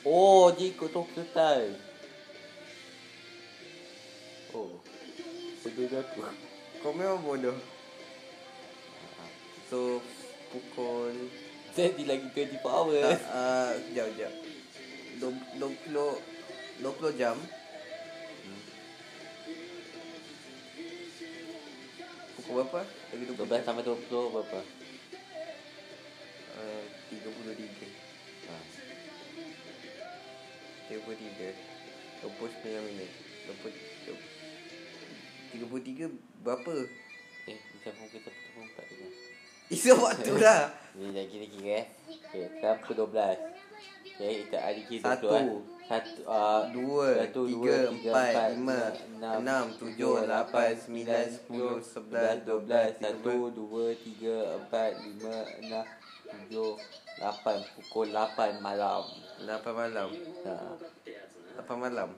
[0.03, 1.92] Oh, dia ikut Tokyo time.
[5.63, 6.19] Bodoh dah aku.
[6.79, 7.57] Kau memang bodoh.
[9.69, 10.03] So
[10.51, 11.15] pukul
[11.73, 13.21] Jadi lagi 24 tak, hours.
[13.25, 14.33] uh, Sekejap, sekejap
[15.17, 17.33] 20 20 jam
[22.37, 22.81] Pukul berapa?
[22.85, 24.59] Lagi 20 12 sampai 20 berapa?
[26.53, 27.89] uh, 33
[28.43, 28.57] Ha.
[30.91, 31.57] 33
[32.21, 33.11] 29 minit
[33.49, 34.42] 20,
[35.53, 36.09] 33
[36.41, 36.73] berapa?
[37.45, 39.07] Eh, macam pukul 1.4 juga.
[39.71, 40.61] Isu waktu lah
[40.97, 41.85] Ni dah kira-kira eh.
[42.09, 43.37] Okay, sekarang pukul 12.
[44.13, 45.25] Okay, kita ada kira Satu.
[45.25, 45.45] tu eh.
[45.83, 48.79] Satu, uh, Dua, satu, tiga, dua, empat, lima,
[49.19, 55.85] enam, tujuh, lapan, sembilan, sepuluh, sebelas, dua belas, Satu, dua, tiga, empat, lima, enam,
[56.31, 56.79] tujuh,
[57.19, 57.59] lapan.
[57.75, 59.03] Pukul lapan malam.
[59.43, 60.09] 8 malam
[60.47, 60.55] Ha.
[61.59, 62.09] 8 malam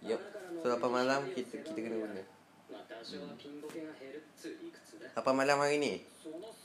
[0.00, 0.20] Yup.
[0.64, 2.22] So 8 malam kita kita kena guna
[5.16, 6.04] apa malam hari ni?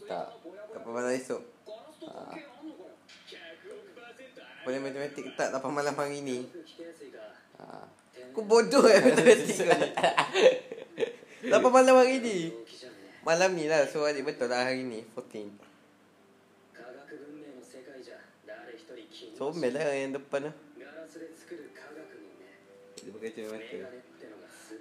[0.04, 0.28] Tak.
[0.76, 1.40] Apa malam esok?
[2.12, 2.36] Ha.
[4.68, 6.44] Boleh matematik ke tak apa malam hari ni?
[7.56, 7.88] Ah.
[7.88, 7.88] Ha.
[8.36, 9.90] Aku bodoh eh matematik kau ni.
[11.56, 12.52] Apa malam hari ni?
[13.24, 13.88] Malam ni lah.
[13.88, 15.08] So adik betul lah hari ni.
[15.16, 15.56] 14.
[19.40, 20.56] So meh lah yang depan lah.
[23.00, 23.80] Dia berkata macam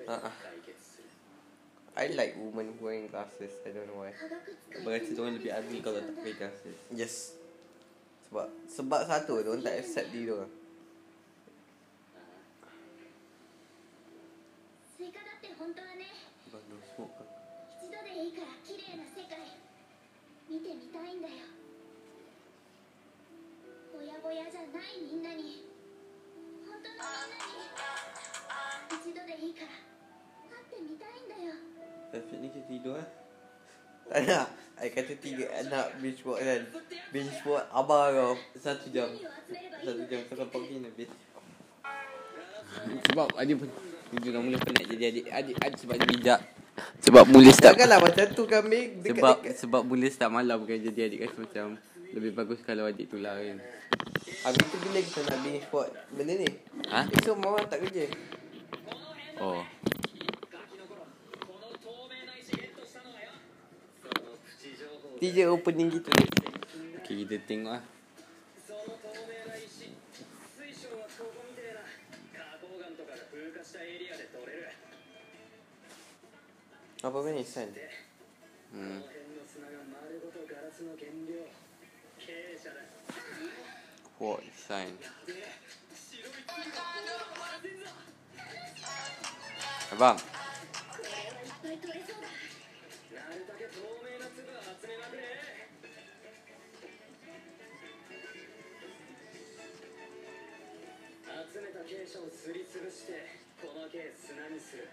[0.09, 0.27] ah, mana?
[0.27, 0.31] Ha.
[1.95, 6.03] I like women wearing glasses I don't know why 科学使い Berasa diorang lebih ugly kalau
[6.03, 6.79] tak pakai glasses.
[6.91, 7.39] Yes
[8.27, 10.35] Sebab Sebab satu Diorang tak accept diri
[16.67, 17.23] no smoke.
[17.79, 19.39] 一度でいいから綺麗な世界
[20.51, 21.47] 見てみたいんだよ
[23.95, 25.63] ぼやぼやじゃないみんなに
[26.67, 29.94] 本当のみんなに一度でいいから会
[30.74, 31.54] ってみたいんだよ
[32.10, 33.08] Taufik ni kita tidur lah.
[34.10, 34.48] Tak nak
[34.80, 36.62] I kata tiga anak binge watch kan
[37.13, 39.06] Binge watch abah kau Satu jam.
[39.06, 41.10] 何を集めればいい Satu の jam sampai pagi ni habis.
[43.10, 43.70] Sebab adik pun
[44.10, 46.39] Tujuh dah mula penat jadi adik Adik, adik sebab dia bijak
[47.06, 51.00] Sebab mula start Takkanlah macam tu kami Sebab dekat-dekat sebab mula start malam kan Jadi
[51.06, 51.65] adik rasa macam
[52.10, 53.58] Lebih bagus kalau adik tu lah kan
[54.50, 56.50] Habis tu bila kita nak binge watch benda ni
[56.89, 57.06] Ha?
[57.06, 58.10] Esok mama tak kerja
[59.38, 59.62] Oh
[73.80, 74.67] たエリアで取れる
[77.02, 77.71] Apa ni San?
[77.71, 77.88] で、
[78.71, 81.48] こ Hmm の辺の砂が丸ごとガラスの原料
[82.19, 82.84] 傾斜だ
[84.19, 85.08] Quartz sign で
[85.96, 86.84] 白い粒が
[87.40, 87.88] まだ全然
[89.96, 90.19] Abang
[94.95, 95.03] 集
[101.59, 103.27] めた傾斜をすりつぶして
[103.59, 104.87] 細けえ砂にする。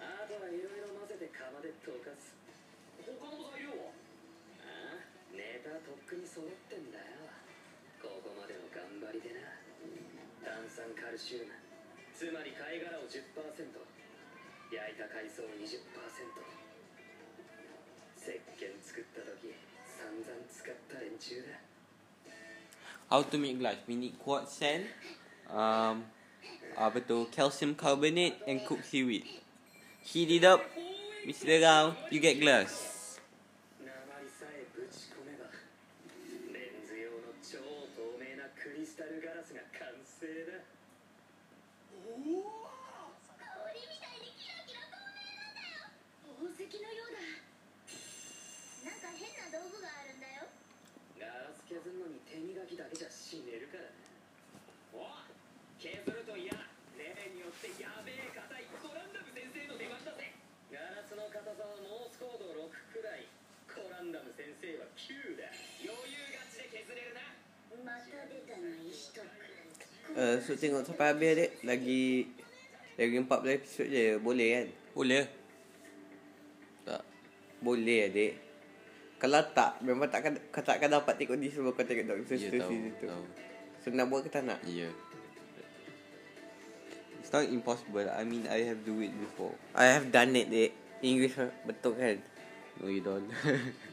[0.00, 2.32] あとはいろいろ混ぜて釜で溶かす。
[3.04, 3.92] 他の材料は
[4.64, 5.04] ああ
[5.36, 7.28] ネタとっくに揃ってんだよ。
[8.00, 9.52] ここまでの頑張りでな。
[10.48, 11.52] 炭酸カルシウム。
[12.16, 13.68] つまり貝殻を10%焼
[14.72, 16.57] いた海藻20%
[18.27, 19.53] 石鹸作った時
[21.23, 21.59] 中だ
[23.09, 23.77] How to make glass?
[23.87, 24.85] We need quartz sand,
[25.47, 26.03] um,
[26.75, 29.23] apa tu, calcium carbonate and cooked seaweed.
[30.01, 30.61] Heat it up,
[31.23, 32.96] mix it around, you get glass.
[70.18, 72.26] Uh, so tengok sampai habis dek Lagi
[72.98, 75.24] Lagi 14 episod je Boleh kan Boleh?
[76.82, 77.02] Tak
[77.62, 78.32] Boleh adik
[79.22, 82.98] Kalau tak Memang takkan takkan dapat tengok ni Sebelum kau tengok Doctor Ya, Strange tahu,
[82.98, 83.24] tu tahu.
[83.78, 84.90] So nak buat ke tak nak Yeah.
[87.22, 88.08] It's not impossible.
[88.08, 89.52] I mean, I have do it before.
[89.76, 90.72] I have done it dek
[91.04, 92.18] English betul kan
[92.80, 93.28] No, you don't.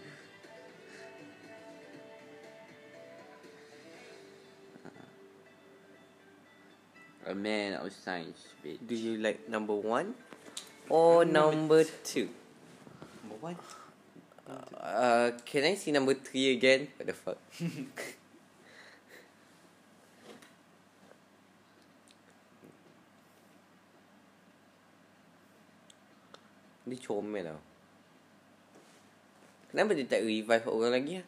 [7.26, 8.78] A man of science, bitch.
[8.86, 10.14] Do you like number one
[10.90, 12.30] Or number two?
[13.26, 13.58] Number one?
[14.78, 16.88] uh, Can I see number three again?
[16.98, 17.38] What the fuck?
[26.86, 27.58] Dia comel tau.
[29.74, 31.28] Kenapa dia tak revive orang lagi lah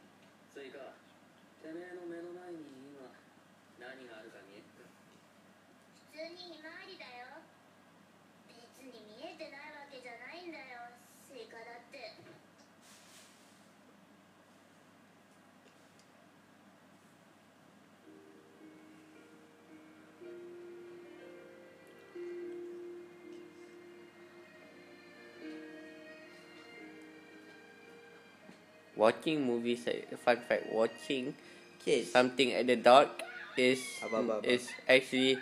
[29.08, 31.32] Watching movies, like, fun fact, watching
[31.80, 32.12] Kids.
[32.12, 33.24] something at the dark
[33.56, 34.52] is Abang, abang, abang.
[34.52, 35.40] is actually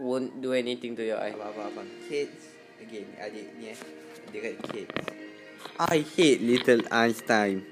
[0.00, 1.30] won't do anything to your eye.
[1.30, 1.88] Abang, abang, abang.
[2.08, 2.48] Kids.
[2.80, 3.78] Again, adik ni eh.
[4.32, 4.90] Dia kata kids.
[5.78, 7.62] I hate Little Einstein.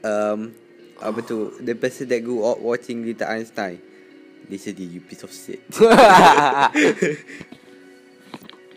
[0.00, 0.54] Um,
[0.96, 1.52] apa tu?
[1.58, 3.82] The person that grew up watching Little Einstein.
[4.46, 5.58] Listen to you piece of shit.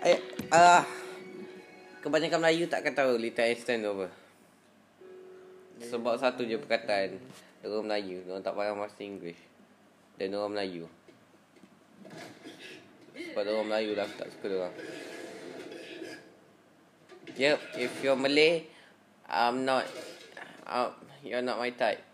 [0.05, 0.21] Eh,
[0.53, 0.85] ah,
[2.05, 4.24] kebanyakan Melayu takkan tahu Little Einstein tu apa.
[5.83, 7.19] Sebab satu je perkataan.
[7.65, 8.23] Orang Melayu.
[8.29, 9.41] Orang tak faham bahasa Inggeris
[10.15, 10.85] Dan orang Melayu.
[13.15, 14.05] Sebab orang Melayu lah.
[14.05, 14.75] Aku tak suka orang.
[17.35, 18.63] Yep If you're Malay
[19.27, 19.83] I'm not
[20.63, 20.93] I'm,
[21.25, 22.05] You're not my type.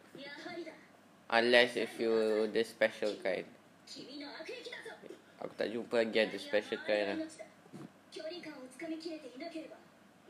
[1.29, 3.43] Unless if you The special kind.
[5.43, 7.27] Aku tak jumpa lagi ada special kind lah.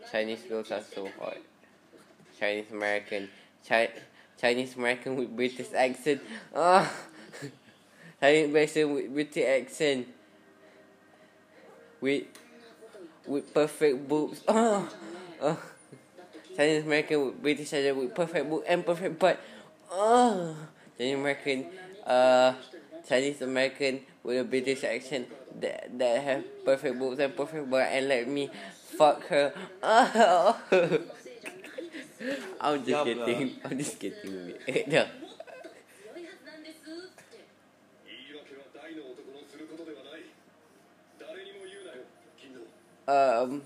[0.09, 1.37] Chinese girls are so hot.
[2.41, 3.29] Chinese American.
[3.61, 3.93] Chi-
[4.41, 6.21] Chinese American with British accent.
[6.55, 6.89] Ah,
[8.19, 10.07] Chinese American with British accent.
[12.01, 12.25] With
[13.29, 14.41] with perfect boobs.
[14.49, 14.89] Ah,
[15.37, 15.57] ah.
[16.57, 19.37] Chinese American with British accent with perfect boob and perfect butt.
[19.93, 20.57] Ah,
[20.97, 21.69] Chinese American.
[22.01, 22.53] Uh,
[23.07, 25.29] Chinese American with a British accent
[25.61, 28.49] that that have perfect boobs and perfect butt and let me
[28.97, 29.53] fuck her.
[29.83, 30.57] Ah.
[32.61, 33.47] I'm just yeah, kidding.
[33.49, 33.59] Bro.
[33.71, 34.53] I'm just kidding.
[34.87, 35.05] no.
[43.07, 43.61] um,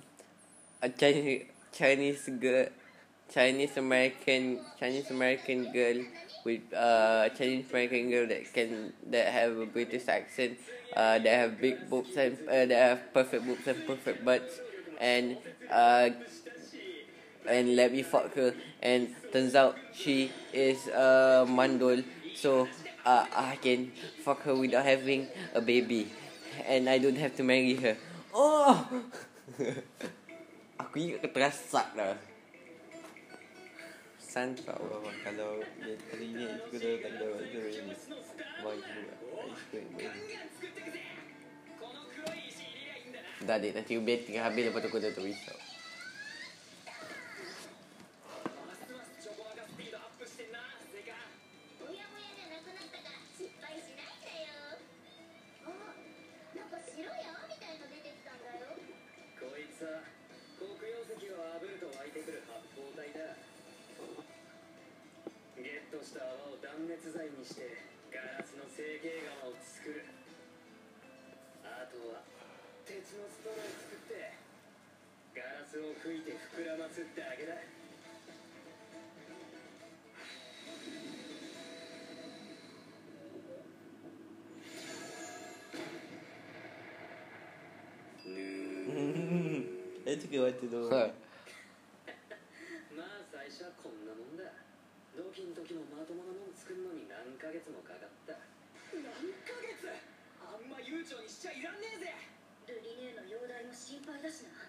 [0.82, 2.68] a Chinese Chinese girl,
[3.34, 6.04] Chinese American Chinese American girl
[6.46, 10.58] with uh Chinese American girl that can that have a British accent,
[10.96, 14.60] uh, that have big boobs and uh, that have perfect boobs and perfect butts,
[15.00, 15.38] and
[15.72, 16.10] uh
[17.48, 22.04] and let me fuck her and turns out she is a mandol
[22.36, 22.68] so
[23.06, 23.92] uh, I can
[24.24, 26.10] fuck her without having a baby
[26.68, 27.98] and I don't have to marry her.
[28.34, 28.88] Oh!
[30.76, 32.20] Aku ingat aku terasak dah.
[34.20, 37.96] Sunflower kalau dia teringat aku dah tak ada waktu ini.
[38.60, 39.02] Why do
[43.46, 45.65] Dah dek, nanti ubat tinggal habis lepas tu aku dah terisak.
[66.06, 67.82] した泡を断熱材にして
[68.14, 70.06] ガラスの成形釜を作る
[71.66, 72.22] あとは
[72.86, 74.38] 鉄のストローを作って
[75.34, 77.58] ガラスを吹いて膨らますだけだ
[88.30, 89.66] え
[90.06, 91.14] え時はやってどう、はい。
[95.16, 98.36] 土器の時もまともなもん作るのに何ヶ月もかかった。
[98.92, 99.08] 何
[99.48, 99.88] ヶ月？
[100.44, 102.12] あんま悠長にしちゃいらんねえぜ。
[102.68, 104.60] ルリネーの容体も心配だしな。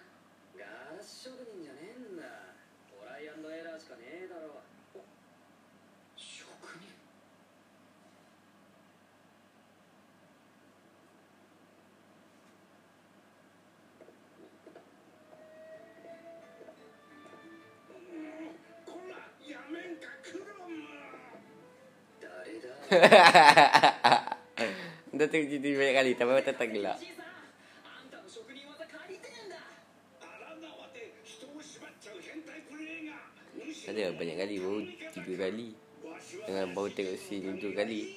[0.54, 2.54] ガラス職人じゃねえんだ。
[2.86, 4.62] トライアンドエラーしかねえだろ
[25.16, 26.98] Dah terjadi TV banyak kali Tapi tak tak gelap
[33.86, 34.84] ada banyak kali Baru
[35.14, 35.72] tiga kali.
[36.44, 38.12] Dengan baru tengok scene tu kali.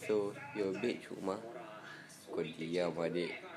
[0.00, 1.38] So You're bitch rumah
[2.32, 3.51] Kau diam adik.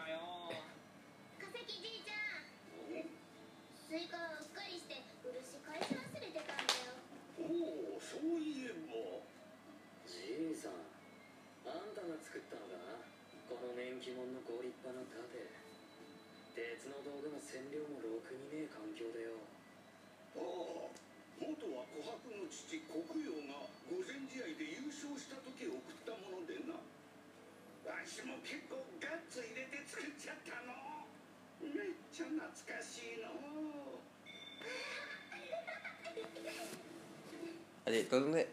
[38.06, 38.50] Adik tolong dek.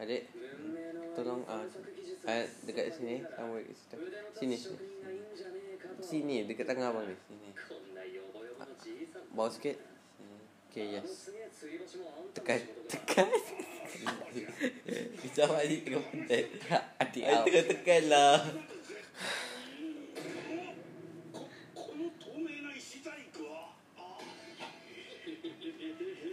[0.00, 0.22] Adik.
[1.12, 1.60] Tolong ah.
[1.60, 1.68] Uh,
[2.24, 3.96] ah uh, dekat sini, kamu dekat situ.
[4.32, 4.78] Sini sini.
[6.00, 7.52] Sini dekat tengah abang ni, sini.
[8.56, 8.72] Ah, uh,
[9.36, 9.76] bawa sikit.
[10.72, 11.28] Okay, yes.
[12.32, 13.28] Tekan, tekan.
[15.20, 16.48] Bisa mari tengah pentet.
[16.96, 18.40] Adik Adik Tengah tekan lah.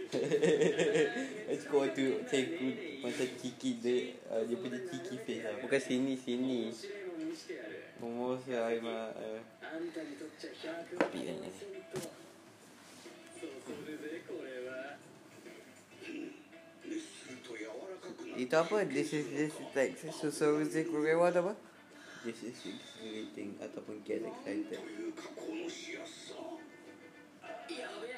[0.08, 0.84] Hehehehe
[1.78, 1.94] want
[2.26, 2.42] saya
[2.98, 5.54] macam kiki dia uh, dia punya kiki face lah.
[5.62, 6.74] Bukan sini sini.
[8.02, 9.14] Bomos ya ima.
[9.14, 9.40] Eh.
[10.98, 11.50] Api kan ni.
[18.38, 18.86] Itu apa?
[18.86, 21.54] This is this is like so so is it apa?
[22.26, 24.82] This is exciting ataupun get excited.
[27.68, 28.17] Ya, ya.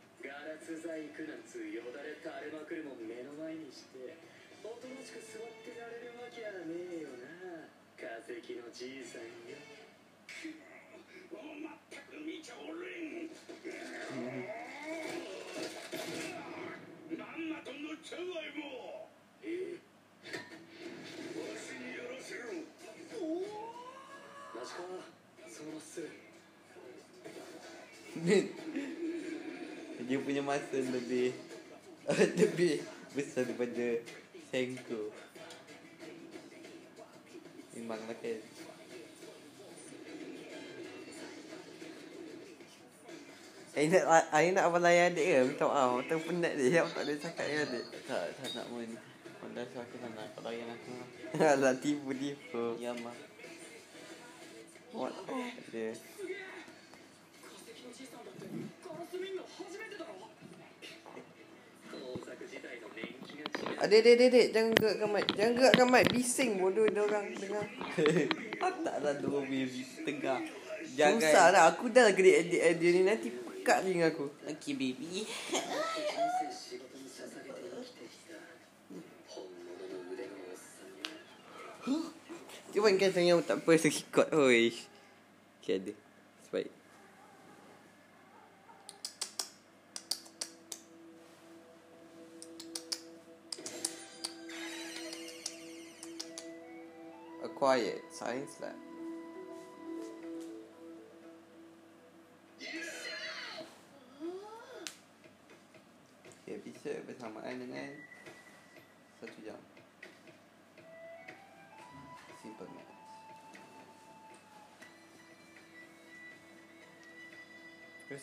[0.21, 4.13] ガラス細工なんつうよだれ垂れまくるもん目の前にして
[4.61, 7.65] おとなしく座ってられるわけはねえよな。
[7.97, 9.57] 化石のじいさんよ。
[11.33, 13.33] もう全く見ちゃおれん。
[17.17, 19.09] まんまと乗っちゃうわいも。
[19.41, 19.81] うえ
[21.33, 22.61] わしにやらせろ。
[24.53, 24.85] マジか。
[25.49, 26.07] そのまっすぐ
[30.05, 31.35] Dia punya masa lebih
[32.39, 32.81] lebih
[33.13, 33.87] besar daripada
[34.49, 35.13] Senko.
[37.77, 38.39] Memanglah kan.
[43.71, 45.39] Saya nak saya nak apa layan adik ke?
[45.47, 46.03] Minta maaf.
[46.03, 46.83] Aku penat dia.
[46.83, 47.85] Aku tak boleh cakap dengan adik.
[48.03, 48.89] Tak, tak nak pun.
[49.39, 50.93] Pada saya aku tak nak kau layan aku.
[51.55, 52.63] Alah tipu-tipu.
[52.83, 53.15] Ya mah.
[54.91, 55.15] What?
[55.71, 55.95] Dia.
[63.81, 65.25] Ah, adik, adik, adik, jangan gerakkan mic.
[65.33, 66.05] Jangan gerakkan mic.
[66.13, 67.65] Bising bodoh dia orang dengar.
[68.61, 69.73] aku tak Taklah dua wave
[70.05, 70.37] tengah.
[70.93, 71.17] Jangan.
[71.17, 71.63] Susah lah.
[71.73, 73.01] Aku dah lah gerik adik adik ni.
[73.01, 74.29] Nanti pekat dengan aku.
[74.45, 75.25] Okay, baby.
[82.69, 84.29] Cuba kan saya tak apa, sekikot.
[84.37, 84.77] Oi.
[85.57, 86.00] Okay, ada.
[97.61, 98.01] Quiet.
[98.09, 98.73] Science lab.
[106.49, 107.95] Episod bersamaan dengan
[109.21, 109.61] Satu jam
[112.41, 112.97] Simple maths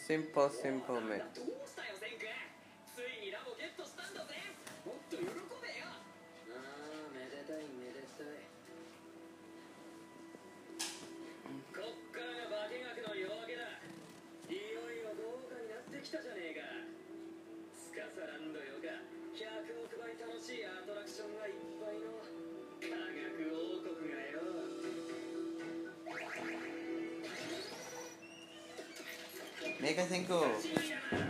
[0.05, 1.23] Simple, simple man.
[16.09, 16.65] 来たじゃねえか。
[17.77, 18.89] スカサランドよが
[19.37, 19.45] 100
[19.85, 22.25] 億倍楽しいアトラクションがいっぱいの
[22.81, 24.41] 科学王国がよ。
[29.83, 31.28] メーカー先行。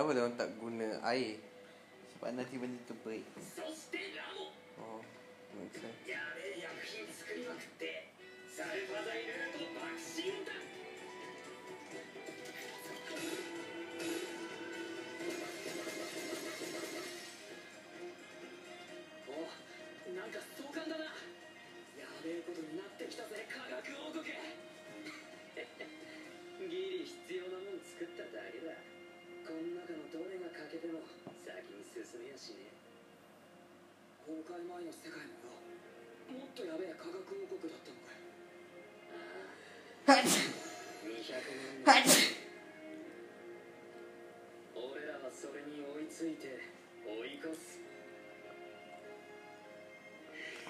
[0.00, 1.36] Kenapa dia orang tak guna air?
[2.16, 3.60] Sebab nanti benda tu break そ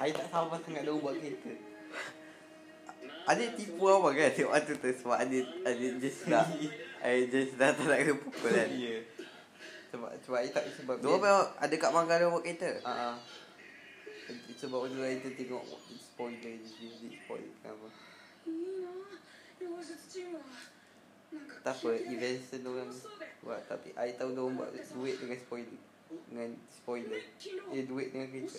[0.00, 4.90] Air tak sabar sangat dia buat kereta ま Adik tipu apa kan tengok waktu tu
[4.92, 6.44] sebab adik adik just nak
[7.00, 8.68] adik just dah tak nak kena pukul kan.
[8.74, 8.96] Ya
[9.88, 12.80] Sebab sebab tak sebab Dua memang ada kat mangga dia buat kereta.
[12.84, 13.16] Ah, ah.
[14.56, 15.64] Sebab waktu lain tu tengok
[15.96, 16.88] spoiler je
[21.70, 22.90] tak apa Event senang orang
[23.46, 25.78] buat Tapi I tahu dia orang buat duit dengan spoiler
[26.26, 27.20] Dengan spoiler
[27.70, 28.58] Eh duit dengan kerja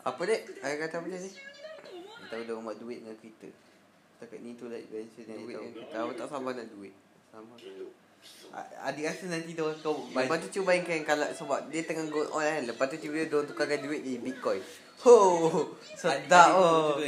[0.00, 0.40] Apa dek?
[0.62, 1.18] I kata apa ni?
[1.18, 3.50] I tahu dia orang buat duit dengan kereta
[4.14, 5.58] Setakat ni tu lah adventure yang dia
[5.90, 6.94] tahu Aku tak sabar nak duit
[7.34, 7.54] Sama.
[8.82, 12.26] Adik rasa nanti dia orang kau Lepas tu cuba bayangkan kalau sebab dia tengah go
[12.34, 12.62] on kan.
[12.66, 14.62] Lepas tu cuba dia orang tukarkan duit jadi Bitcoin.
[15.00, 15.16] Ho,
[15.96, 17.00] sedap oh.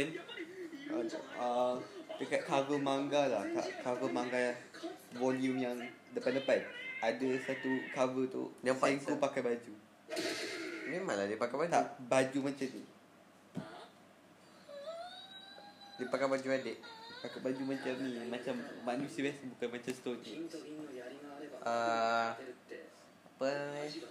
[1.37, 1.77] uh,
[2.17, 3.45] Dekat cover manga lah
[3.85, 4.57] Cover manga
[5.13, 5.77] volume yang
[6.17, 6.65] depan-depan
[7.05, 9.73] Ada satu cover tu Yang paling Senku pakai baju
[10.89, 11.69] Memanglah dia pakai baju.
[11.69, 12.83] Tak baju macam ni
[16.01, 16.77] Dia pakai baju adik.
[17.21, 20.21] Pakai baju macam ni Macam manusia biasa Bukan macam stone
[21.63, 24.03] uh, apa ni?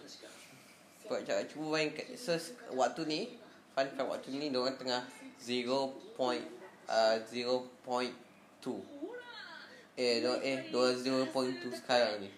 [1.03, 2.32] Sekejap cuba bayangkan so
[2.76, 3.20] waktu ni.
[3.72, 5.00] Fun fact waktu ni diorang tengah
[5.40, 7.16] 0.0.2 uh,
[9.96, 12.28] eh do, eh diorang 0.2 sekarang ni.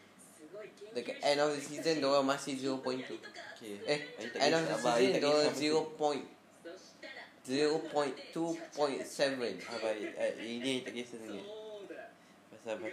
[0.95, 3.83] Dekat end of the season diorang masih 0.2 okay.
[3.83, 7.51] eh end of the season diorang 0.0.2.7
[9.75, 9.91] apa
[10.39, 11.43] ini tak kisah sangat.
[12.55, 12.87] Pasal apa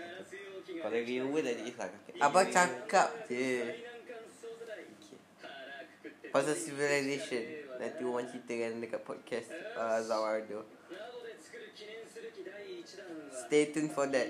[0.61, 1.87] Kalau riwa dah tak kisah
[2.21, 3.73] Abang cakap je.
[6.31, 7.43] Pasal civilization.
[7.81, 10.61] Nanti orang ceritakan dekat podcast uh, Zawardo
[13.31, 14.29] Stay tuned for that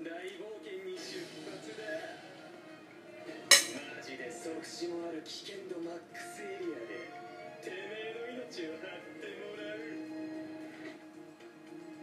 [0.00, 1.84] 大冒険に出発だ
[3.70, 7.12] マジで即死もある危険度マックスエリアで
[7.60, 10.10] てめえの命を張ってもらう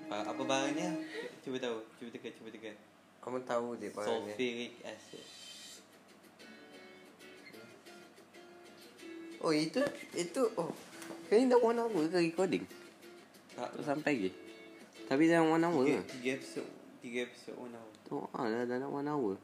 [0.07, 0.95] Ah, apa barangnya?
[1.43, 1.83] Cuba tahu.
[1.99, 2.71] Cuba teka, cuba teka.
[3.19, 5.25] Kamu tahu dia barangnya Sulfuric acid.
[9.43, 9.83] Oh itu
[10.15, 10.71] Itu Oh
[11.27, 12.63] Kali dah one hour ke recording
[13.51, 13.75] Tak.
[13.75, 14.31] Tak sampai lagi
[15.11, 16.67] Tapi dah one hour Tiga, ke tiga episod.
[17.03, 17.91] Tiga episod one hour.
[18.07, 19.35] Oh ah, dah, dah nak one hour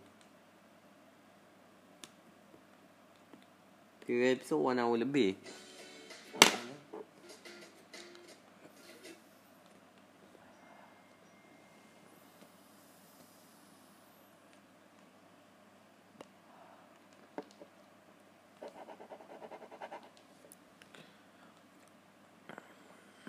[4.07, 5.35] Tiga episod one hour lebih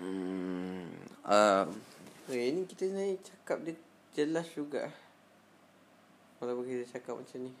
[0.05, 0.85] Hmm,
[1.25, 1.65] uh,
[2.29, 2.51] eh,
[3.15, 3.75] ni cakap dia
[4.11, 4.91] jelas juga.
[6.43, 7.51] Walaupun kita cakap macam ni.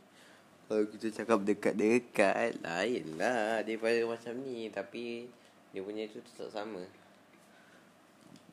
[0.65, 4.67] Kalau kita cakap dekat-dekat, lain lah daripada macam ni.
[4.67, 5.31] Tapi
[5.71, 6.83] dia punya tu tetap sama.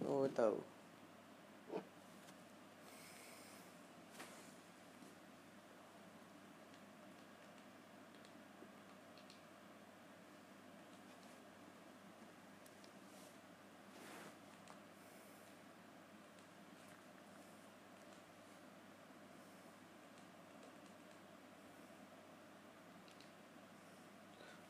[0.07, 0.63] Oh, tahu.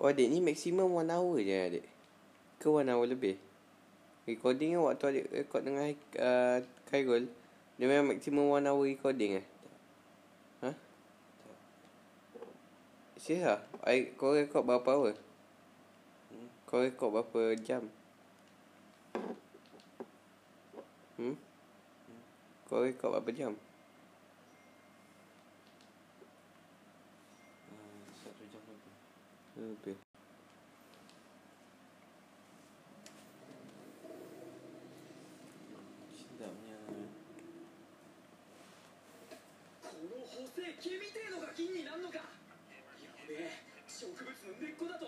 [0.03, 1.87] Oh adik ni maksimum one hour je adik
[2.59, 3.39] Ke one hour lebih
[4.27, 6.59] Recording kan waktu adik record dengan uh,
[6.91, 7.31] Khairul
[7.79, 9.47] Dia memang maksimum one hour recording eh
[10.67, 10.75] Ha?
[13.15, 13.63] Serius lah
[14.19, 15.15] Kau record berapa hour?
[16.67, 17.87] Kau record berapa jam?
[21.15, 21.39] Hmm?
[22.67, 23.55] Kau record berapa jam?
[29.63, 29.95] べこ
[40.11, 42.17] の補正木みてえのが金になんのか。
[42.17, 42.23] や
[43.29, 44.99] べえ植物の根っこだ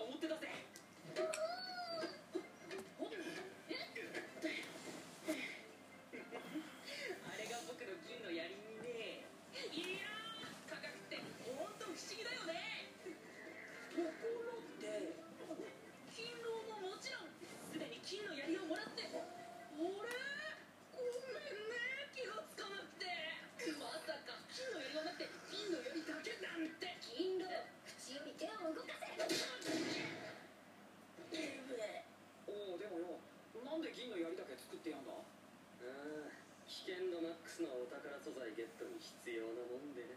[33.75, 35.11] なんで銀の槍だけ作ってやんだ？
[35.11, 36.31] ああ
[36.63, 40.15] 危険度マックスのお宝素材ゲットに必要なもんでね。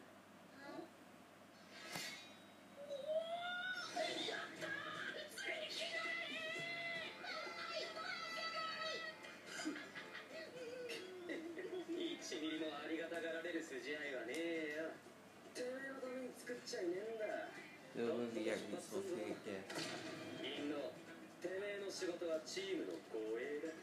[11.98, 14.94] 1ミリもありがたがられる筋合いはねえよ。
[15.50, 17.18] てめえのために作っちゃいねえん。
[17.18, 17.26] だ.
[17.98, 20.17] 銀のてめえの
[21.98, 23.74] 仕事はチームの護衛だ。
[23.74, 23.82] 怖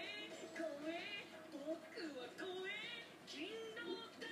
[0.00, 3.84] え怖え僕は怖え金狼
[4.16, 4.24] だ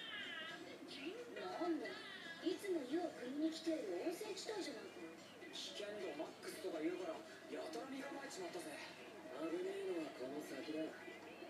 [0.88, 1.92] 金なんだ
[2.40, 5.04] いつも湯を汲みに来ている温泉地帯じゃないか
[5.52, 7.20] 危険度マックスとか言うから
[7.52, 10.08] やたら身構えちまったぜ危ねえの？
[10.08, 10.40] はこの？
[10.40, 10.88] 先だ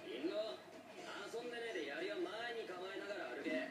[0.03, 0.59] 銀の？
[1.31, 3.71] 遊んでねえで槍は前に構えながら歩け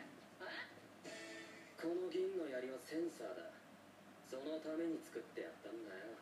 [1.75, 2.07] この？
[2.07, 2.47] 銀の？
[2.47, 3.51] 槍はセンサーだ
[4.31, 6.15] そのために作ってやったんだよ。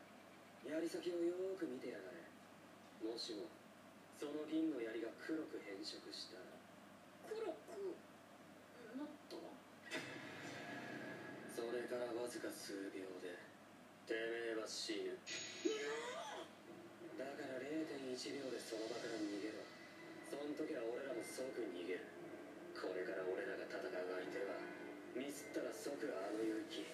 [0.65, 2.25] 槍先をよーく見てやがれ。
[3.05, 3.45] もしも
[4.17, 6.57] その銀の槍が黒く変色したら。
[7.29, 7.93] 黒く
[8.97, 9.37] なった？
[11.53, 13.37] それからわずか数秒で
[14.09, 15.13] てめえは死ぬ。
[17.13, 19.61] だから0.1秒でその場から逃げろ。
[20.33, 22.09] そん時は俺らも即逃げる。
[22.73, 24.01] これから俺らが戦う相
[24.33, 24.57] 手は
[25.13, 26.89] ミスったら即あの勇気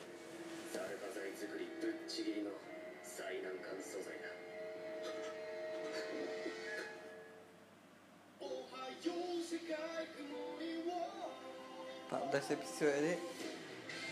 [12.45, 13.15] Episode ni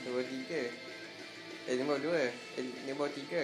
[0.07, 0.61] Dua tiga
[1.69, 3.43] Eh ni bawah dua Eh ni bawah tiga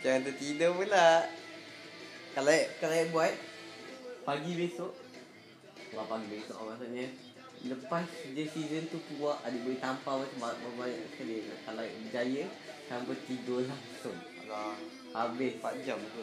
[0.00, 1.28] Jangan tertidur pula
[2.32, 2.48] Kalau
[2.96, 3.34] yang buat
[4.22, 4.94] Pagi besok.
[5.90, 7.10] Kalau pagi besok oh, maksudnya
[7.62, 12.44] Lepas je season tu keluar Adik boleh tampar macam banyak, sekali Kalau berjaya
[12.90, 14.18] Sampai tidur langsung.
[14.44, 14.76] Alah,
[15.16, 15.56] Habis.
[15.62, 16.20] 4 jam tu.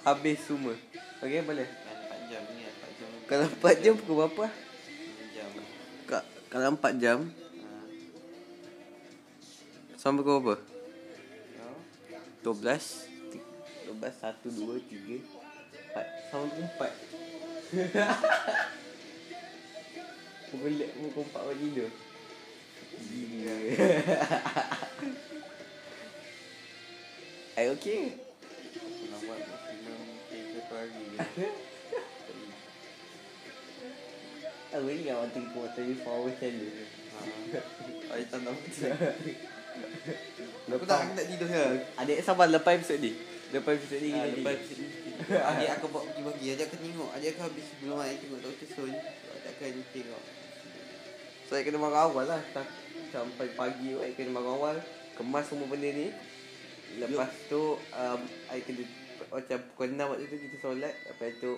[0.00, 0.72] Habis semua.
[1.20, 1.66] Okay boleh?
[1.66, 3.08] Kan 4 jam ni 4 jam.
[3.26, 4.46] Kalau 4 jam pukul berapa?
[4.48, 5.48] 6 jam.
[6.08, 7.68] Kak, Kalau 4 jam Ha.
[9.98, 10.56] Sampai pukul berapa?
[11.52, 11.68] Ya.
[12.46, 13.12] 12
[13.92, 18.76] 12 1 2 3 4 Sampai pukul 4
[20.48, 21.90] Pukul pukul 4 baru tidur
[22.96, 23.56] Gila
[27.56, 28.02] I okay
[29.06, 29.40] Nak buat
[30.28, 31.18] case satu hari je.
[34.66, 37.24] I really I want to go 24 hours challenge Ha.
[38.12, 38.92] Air tak nak betul.
[40.68, 41.64] Aku tak aku nak tidur ya.
[41.96, 43.16] Adik sabar lepas episod ni
[43.56, 44.60] Lepas episod ni kita lepas tidur.
[44.60, 44.90] episod ni.
[45.48, 46.46] Adik akan bawa pergi bagi.
[46.52, 47.08] Adik akan tengok.
[47.16, 48.68] Adik akan habis sebelum adik tengok Dr.
[48.68, 48.92] Sun.
[49.56, 50.22] Akan tengok.
[51.46, 52.42] So, I kena bangun awal lah.
[52.52, 54.76] Tak- Sampai pagi I kena bangun awal.
[55.16, 56.12] Kemas semua benda ni.
[56.96, 58.84] Lepas tu um, I kena
[59.26, 60.92] Macam pukul 6 waktu tu kita solat.
[60.92, 61.56] Lepas tu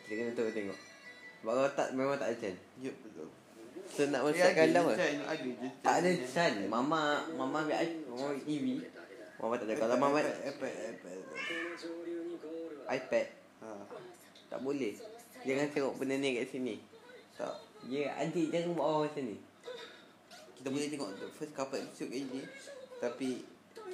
[0.00, 0.78] Kita kena terus tengok.
[1.40, 3.28] Baru tak Memang tak ada chan Ya betul.
[3.86, 4.96] So nak Dia masukkan ada dalam ke?
[5.80, 7.00] Tak ada chan Mama
[7.32, 8.64] Mama ambil i- Mama ambil TV
[9.36, 9.74] Mama tak ada.
[9.76, 11.16] Kalau Mama iPad, iPad, iPad.
[12.90, 13.26] iPad.
[13.60, 13.68] Ha.
[14.48, 14.92] Tak boleh.
[15.40, 16.76] Jangan tengok benda ni kat sini
[17.40, 17.56] Tak.
[17.88, 19.36] Ya adik jangan buat orang macam ni
[20.60, 22.42] Kita boleh tengok the first couple episode kali ni.
[23.00, 23.28] Tapi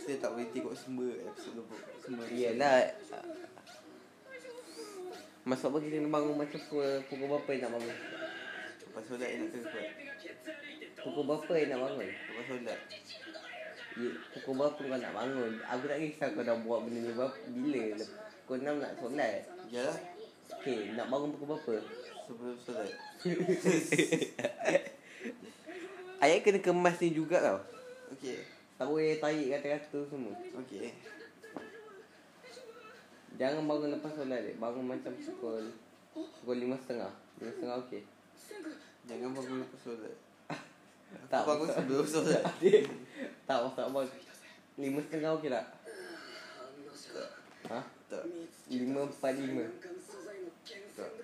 [0.03, 1.79] kita tak boleh tengok semua episode tu.
[2.03, 2.91] Semua Iyalah
[5.47, 7.97] apa kita kena bangun macam pukul, pukul berapa yang nak bangun?
[8.83, 9.89] Lepas solat yang nak kena buat.
[11.07, 12.09] Pukul berapa yang nak bangun?
[12.11, 12.79] Lepas solat.
[13.97, 15.53] Ya, pukul berapa kau nak bangun?
[15.71, 17.85] Aku tak kisah kau dah buat benda ni berapa, bila.
[18.43, 19.37] Pukul 6 nak solat.
[19.71, 19.99] Yalah.
[20.47, 21.75] Okay, nak bangun pukul berapa?
[22.27, 22.91] Sebelum solat.
[26.19, 27.59] Ayat kena kemas ni juga tau.
[28.19, 28.43] Okay.
[28.77, 30.35] Tak boleh tarik kata-kata semua.
[30.67, 30.91] Okay.
[33.39, 34.59] Jangan bangun lepas solat dek.
[34.59, 35.71] Bangun macam pukul
[36.11, 37.63] pukul 5.30.
[37.63, 38.03] 5.30 okey.
[39.07, 40.17] Jangan bangun lepas solat.
[41.31, 42.43] Tak bangun sebelum solat.
[43.47, 44.09] tak masak abang.
[44.75, 45.67] 5.30 okey tak?
[47.71, 47.81] Ha?
[48.11, 48.25] Tak.
[48.67, 49.96] 5.45.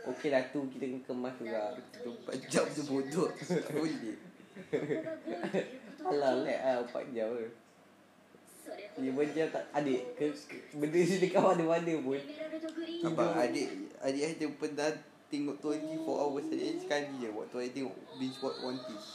[0.02, 1.78] Okey lah tu kita kena kemas juga.
[2.02, 3.28] 24 jam tu bodoh.
[3.42, 4.16] Tak boleh.
[6.02, 7.48] Alah lek lah 4 jam ke.
[8.98, 12.20] 5 jam tak adik ke, ke benda ni dekat mana-mana pun.
[13.06, 13.68] Abang adik
[14.02, 14.90] adik ada pernah
[15.32, 19.10] tengok 24 hours saja sekali je waktu adik tengok binge watch One Piece.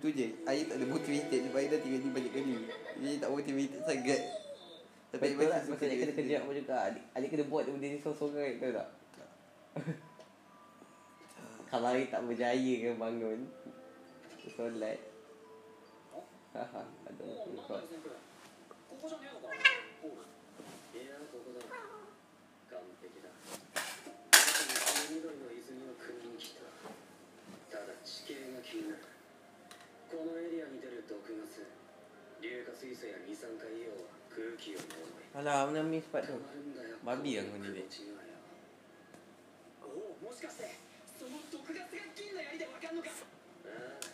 [0.00, 0.26] Itu je.
[0.48, 2.54] Adik tak ada motivated sebab adik dah tengok ni banyak kali.
[2.98, 4.22] Jadi tak motivated sangat.
[5.10, 7.86] Tapi Betul lah suka Masa dia kena kerja apa juga Adik, adik kena buat benda
[7.90, 8.88] ni sorang-sorang Tahu tak?
[11.70, 13.46] Kalau hari tak berjaya kan bangun
[14.50, 14.98] Solat.
[16.50, 17.76] Haha, ada apa?
[17.78, 17.78] Kau
[30.10, 31.62] このエリアに出る毒ガス
[32.42, 36.34] 硫化水素や二酸化硫黄は空気を飲むあら危ないミスパイト
[37.06, 37.86] バビーやんこにで
[40.20, 40.76] もしかして
[41.16, 43.24] その毒ガスが銀の槍でわかんのかあ
[43.68, 44.04] あ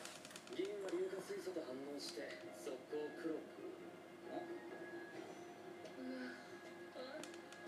[0.54, 2.30] 銀は硫化水素と反応して
[2.62, 3.56] 速攻黒く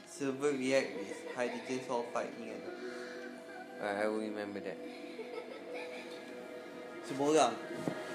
[0.07, 2.75] Silver react with hydrogen sulfide ingat tak?
[4.03, 4.75] I will remember that
[7.09, 7.55] Semua orang.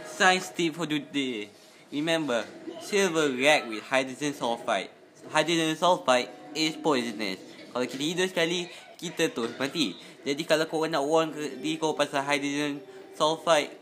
[0.05, 1.49] Science tip for today.
[1.89, 2.45] Remember,
[2.77, 4.93] silver react with hydrogen sulfide.
[5.33, 7.41] Hydrogen sulfide is poisonous.
[7.73, 8.69] Kalau kita hidup sekali,
[9.01, 9.97] kita terus mati.
[10.23, 12.79] Jadi kalau korang nak warn diri kau pasal hydrogen
[13.13, 13.75] sulfide,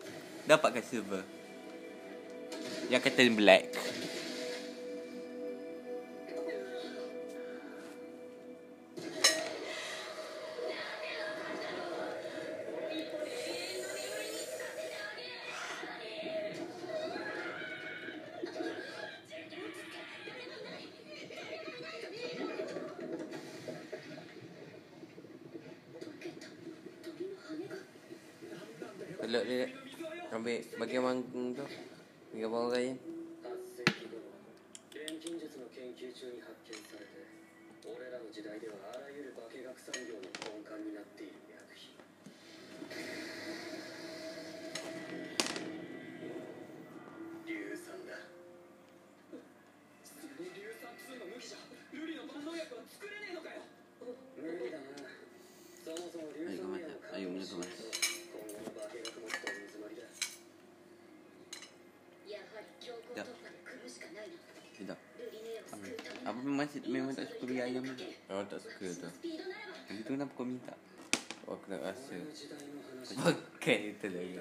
[0.50, 1.22] dapatkan silver.
[2.90, 3.70] Yang kata black.
[66.72, 68.08] masih memang tak suka beli ayam tu.
[68.32, 69.10] Oh, tak suka tu.
[69.92, 70.72] Itu kenapa kau minta?
[71.44, 72.16] Oh, aku nak rasa.
[73.60, 74.40] Okay, itu lagi.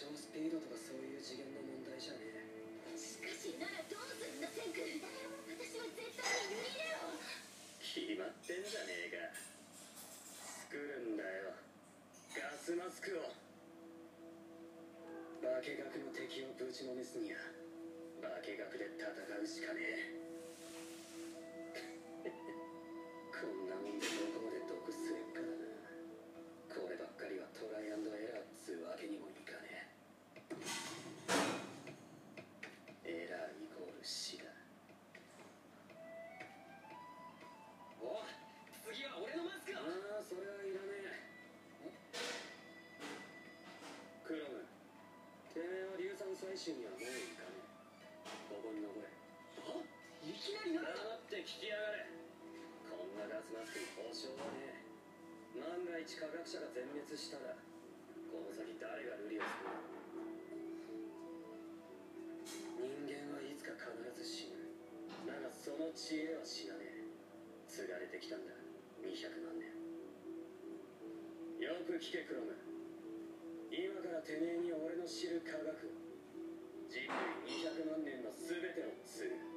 [0.00, 2.24] 超スピードとかそういう次元の問題じゃね？
[2.88, 4.48] えしかしならどうすんだ？
[4.48, 7.12] セン君私は絶対に塗り入れろ
[7.84, 9.28] 決まってんじゃねえか。
[10.72, 11.52] 作るんだよ。
[12.32, 13.28] ガスマスクを。
[15.44, 17.44] 化学の敵をぶちのめすには。
[18.24, 18.48] 化学
[18.80, 20.16] で戦うしかねえ。
[23.36, 25.68] こんなもんでどこまで毒すれっかだな。
[26.72, 29.89] こればっかりはトライアンドエラーっつうわけにもいかねえ
[33.04, 34.44] エラーイコール死だ
[38.00, 38.22] お
[38.84, 39.76] 次は俺のマスク。
[39.76, 41.92] ああそれはいらねえ
[44.24, 44.66] クロム。
[45.54, 48.30] てめえは硫酸採取にはもういかねえ。
[48.48, 49.82] ここに残れあ
[50.22, 52.06] いきなりな黙って聞きやがれ
[52.90, 55.58] こんなガスマスクに保証はねえ。
[55.58, 57.58] 万が一科学者が全滅したら
[58.30, 59.99] この先誰がルリをする
[64.14, 64.70] ず死ぬ。
[65.26, 67.04] だがその知恵は死なねえ。
[67.66, 68.52] 継がれてきたんだ。
[69.02, 69.70] 200万年。
[71.62, 72.56] よく聞けクロム。
[73.70, 75.70] 今からてめえに俺の知る科学。
[76.90, 77.10] 人類
[77.46, 79.49] 200万年の全てを継ぐ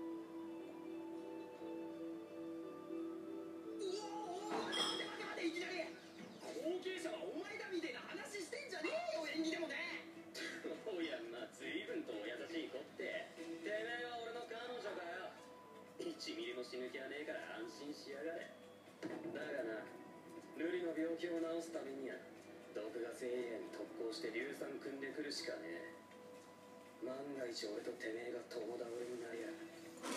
[27.53, 29.53] 俺とてめえが共倒れになりゃ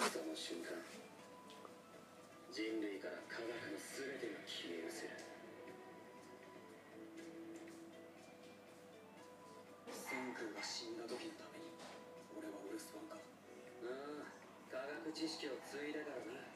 [0.09, 0.73] その瞬間
[2.49, 5.21] 人類から科学の全てが消え失せる。
[9.93, 11.69] 千空が死んだ時のために
[12.41, 13.21] 俺はお留守番か。
[13.21, 14.33] ああ
[14.73, 16.56] 科学知識を継いだからな。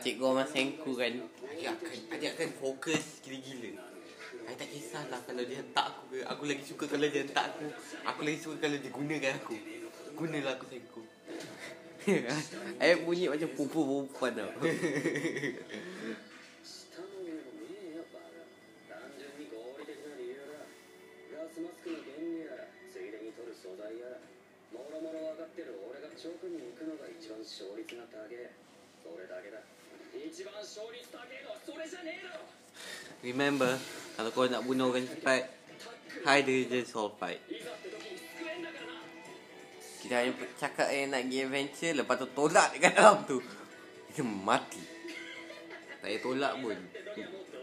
[0.00, 1.12] Cikgu orang sengku kan
[1.56, 3.82] Dia akan, dia akan fokus gila-gila.
[4.46, 6.18] Saya tak kisahlah kalau dia hentak aku ke.
[6.22, 7.66] Aku lagi suka kalau dia hentak aku.
[8.06, 9.56] Aku lagi suka kalau dia gunakan aku.
[10.14, 11.02] Gunalah aku sengku.
[12.82, 14.50] Ayat bunyi macam perempuan-perempuan tau
[33.26, 33.74] Remember,
[34.14, 35.50] kalau kau nak bunuh orang cepat,
[36.22, 37.42] hide dia je soul fight.
[39.98, 43.42] Kita hanya cakap eh nak pergi adventure, lepas tu tolak dekat dalam tu.
[44.14, 44.78] Dia mati.
[45.98, 46.78] Tak payah tolak pun.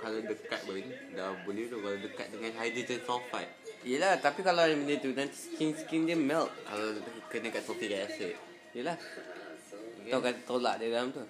[0.04, 0.84] Kalau dekat pun,
[1.16, 3.51] dah boleh tu kalau dekat dengan hydrogen sulfide.
[3.88, 6.51] Yelah, tapi kalau ada benda tu, nanti skin-skin dia melt.
[6.68, 6.99] Kalau
[7.32, 8.36] kena kat sulfuric acid.
[8.76, 8.99] Yelah.
[8.99, 10.12] Okay.
[10.12, 11.24] Tau kata tolak dia dalam tu.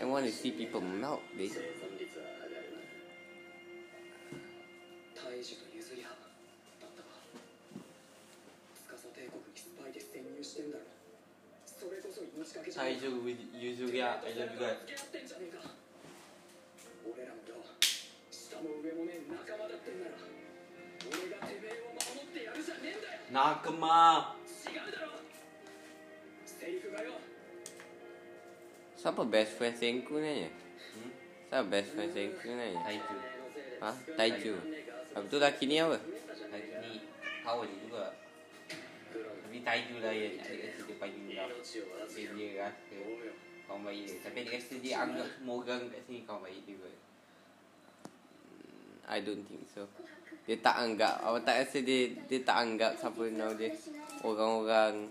[0.00, 1.52] I want to see people melt, baby.
[12.74, 13.08] 体重
[13.54, 14.78] 優柔や愛情深い
[17.04, 17.54] 俺らの寮
[18.30, 20.16] 下も上もね仲間だってんなら。
[21.08, 23.20] 俺がてめえを守ってやるじゃねえんだよ。
[23.32, 24.36] 仲間。
[24.48, 25.12] 違うだろ。
[26.44, 27.29] セリフがよ。
[29.00, 30.52] Siapa best friend Senku nanya?
[30.92, 31.08] Hmm?
[31.48, 32.76] Siapa best friend Senku nanya?
[32.84, 33.16] Taiju.
[33.80, 33.90] Ha?
[34.12, 34.54] Taiju.
[35.16, 35.96] Habis tu laki ni apa?
[36.52, 36.92] Taiju ni
[37.40, 38.04] kawan dia juga.
[39.16, 41.56] Tapi Taiju lah yang ada rasa dia paling love.
[42.12, 42.98] Dia, dia rasa
[43.64, 44.16] kawan baik dia.
[44.20, 46.96] Tapi dia rasa dia anggap semua orang kat sini kawan baik dia kot.
[49.08, 49.88] I don't think so.
[50.44, 51.24] Dia tak anggap.
[51.24, 53.72] Awak tak rasa dia dia tak anggap siapa nama dia
[54.20, 55.08] orang-orang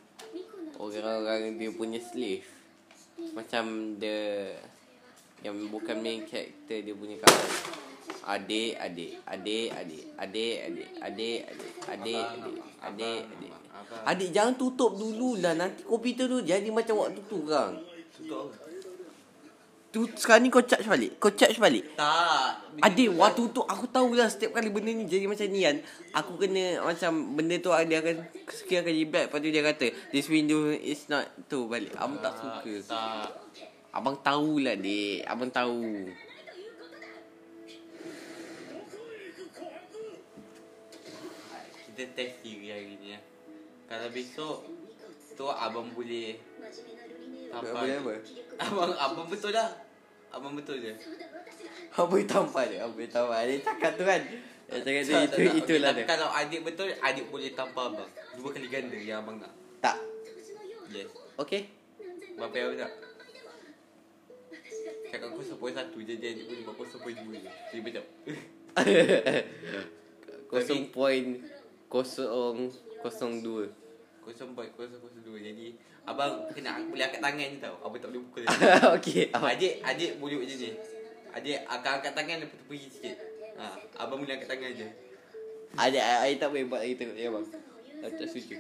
[0.78, 2.59] orang-orang dia punya slave.
[3.34, 4.50] Macam the
[5.40, 7.50] yang bukan main character dia punya kawan.
[8.30, 11.40] Adik, adik, adik, adik, adik, adik, adik, adik,
[11.88, 13.54] adik, adik, adik, adik.
[14.06, 17.80] Adik jangan tutup dulu lah nanti komputer tu jadi macam waktu tu kang.
[18.14, 18.69] Tutup?
[19.90, 21.18] Tu sekarang ni kau charge balik.
[21.18, 21.98] Kau charge balik.
[21.98, 22.70] Tak.
[22.86, 25.78] Adik waktu tu aku tahulah setiap kali benda ni jadi macam ni kan
[26.16, 28.16] Aku kena macam benda tu dia akan
[28.48, 32.40] Sekian kali black Lepas tu dia kata This window is not tu balik Abang tak
[32.40, 33.28] suka Tak.
[33.92, 36.08] Abang tahulah dek Abang tahu
[41.90, 43.20] Kita test diri hari ni ya.
[43.92, 44.64] Kalau besok
[45.36, 46.40] tu abang boleh
[47.50, 48.14] apa Apa apa?
[48.60, 49.70] Abang apa betul dah?
[50.30, 50.94] Abang betul je.
[51.90, 52.78] Apa itu tampal je?
[52.78, 53.42] Apa itu tampal?
[53.50, 54.22] Dia cakap tu kan.
[54.70, 56.06] Dia cakap tu itu itulah dia.
[56.06, 58.10] Kalau adik betul, adik boleh tampal abang.
[58.38, 59.52] Dua kali ganda yang abang nak.
[59.82, 59.98] Tak.
[60.94, 61.10] Yes.
[61.42, 61.72] Okay.
[62.38, 62.92] Bapak yang nak.
[65.10, 67.50] Cakap aku sepoi satu je, dia pun aku sepoi dua je.
[67.74, 68.04] Jadi macam.
[70.54, 71.30] Kosong point
[71.90, 72.70] Kosong.
[73.02, 73.66] Kosong dua.
[74.30, 75.42] Kosong point kosong kosong dua.
[75.42, 75.74] Jadi
[76.06, 77.76] abang kena boleh angkat tangan je tau.
[77.82, 78.46] Abang tak boleh pukul.
[79.02, 80.72] Okay adik adik boleh buat macam ni.
[81.34, 83.16] Adik akan angkat tangan lepas tu pergi sikit.
[83.58, 83.66] Ha,
[84.06, 84.86] abang boleh angkat tangan je.
[85.74, 86.00] Ada
[86.30, 87.46] I, I tak boleh buat lagi tengok ya bang
[88.02, 88.58] Aku tak setuju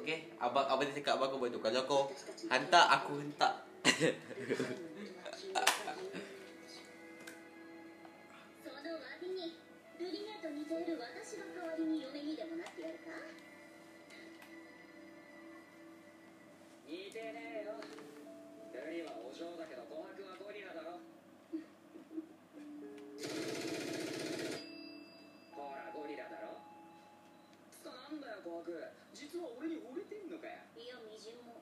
[0.00, 1.60] Okey, abang abang dia cakap abang kau buat tu.
[1.60, 2.02] Kalau kau
[2.52, 3.64] hantar aku hentak.
[17.18, 17.74] 似てねえよ。
[17.82, 21.02] ルリはお嬢だけど琥珀はゴリラだろ。
[25.50, 26.62] ほらゴリラだろ。
[27.74, 28.70] つかなんだよ琥珀
[29.10, 30.62] 実は俺に惚れてんのかよ。
[30.78, 31.58] いやみじんも。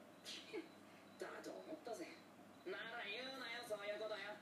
[1.17, 2.05] だと思ったぜ。
[2.69, 4.37] なら言うなよそういうことよ。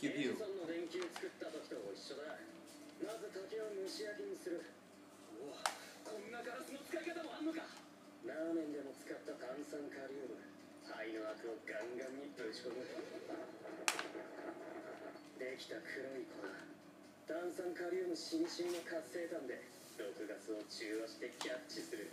[0.00, 2.40] キュビューケンソンの電球作った時と一緒だ。
[3.04, 4.64] まず竹を蒸し焼きにする
[5.36, 5.60] おお
[6.08, 7.60] こんなガラスの使い方もあんのか
[8.40, 10.40] ラーメンでも使った炭酸カリウム
[10.88, 12.80] 肺の膜をガンガンにぶち込む
[15.36, 16.48] できた黒い粉
[17.28, 19.60] 炭酸カリウムしみしみの活性炭で
[20.00, 22.08] 毒ガスを中和してキャッチする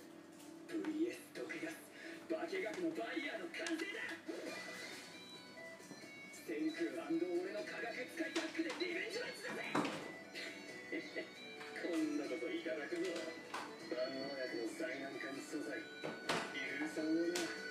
[0.67, 1.79] VS 毒ガス
[2.27, 4.03] 化学のバイヤーの完成だ
[6.43, 9.63] 天空俺の科学使いタッグでリベンジマッチだぜ
[10.91, 13.47] こんなこといただくぞ
[13.87, 16.16] 万能薬の最難関素材。
[16.97, 17.66] Hallelujah.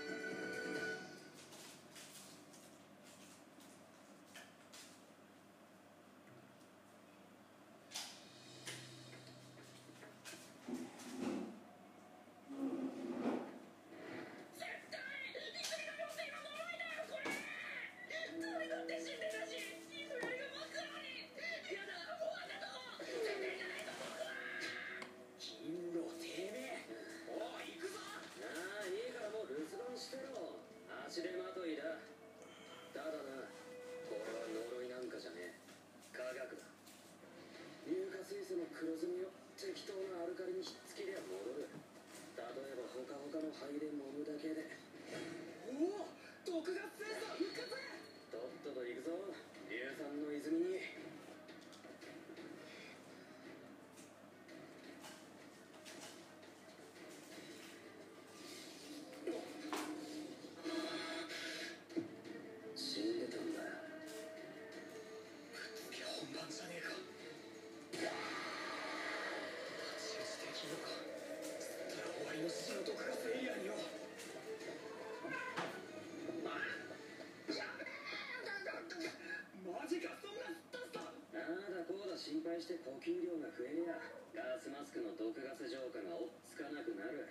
[82.97, 83.97] 配して呼吸量が増えりゃ
[84.33, 87.29] ガスマスクの毒ガス浄化が追っつかなくなる。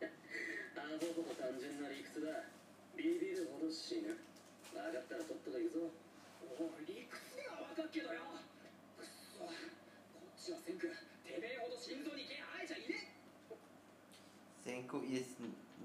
[0.74, 2.44] 単純な理屈だ。
[2.96, 4.16] ビビるほど死ぬ
[4.72, 5.90] 分かったらとっとと行くぞ。
[6.58, 8.20] おい理屈には分かっけどよ。
[8.96, 9.06] くっ
[9.36, 9.44] そ。
[9.44, 10.72] こっちはて
[11.38, 13.14] めえほど心臓に気配じゃいね
[14.64, 15.36] Senku is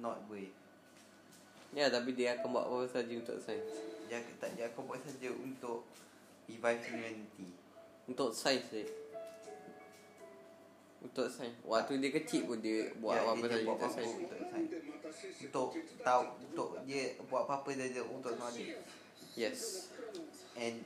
[0.01, 0.51] not brave.
[1.73, 3.71] Ya, tapi dia akan buat apa saja untuk sains.
[4.11, 5.87] Dia akan- tak dia akan buat saja untuk
[6.45, 7.62] revive humanity.
[8.03, 8.83] Untuk sains je.
[11.03, 11.55] Untuk sains.
[11.63, 14.15] Waktu dia kecil pun dia buat Ya, apa dia saja untuk apa-apa sains.
[14.23, 14.71] untuk sains.
[15.43, 15.67] Untuk
[15.99, 18.75] tahu untuk dia buat apa-apa saja untuk knowledge.
[19.35, 19.87] Yes.
[20.55, 20.85] And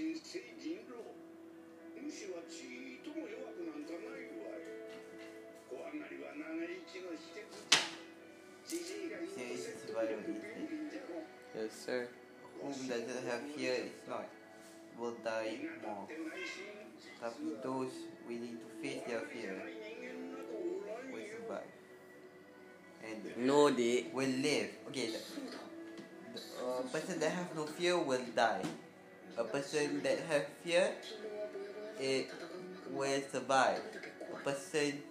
[0.00, 1.02] 心せい人狼
[2.06, 2.64] 主はち
[2.96, 4.64] いとも弱くなんかないわい
[5.68, 7.50] 怖がりは長生きの秘訣
[8.66, 11.24] じじいが言うと説得力便利じゃろ
[11.56, 12.08] Yes, sir.
[12.60, 14.28] Whom doesn't have fear is not
[15.00, 16.08] will die 身が more.
[16.08, 16.64] 立って内心
[17.20, 17.92] Tapi those
[18.28, 21.68] willing to face their fear ない人間などおらん will よ survive
[23.04, 24.12] and No, dik.
[24.14, 24.70] will live.
[24.88, 25.20] Okay, the,
[26.34, 28.62] the uh, person that have no fear will die.
[29.36, 30.92] A person that have fear,
[32.00, 32.30] it
[32.90, 33.82] will survive.
[34.32, 35.02] A person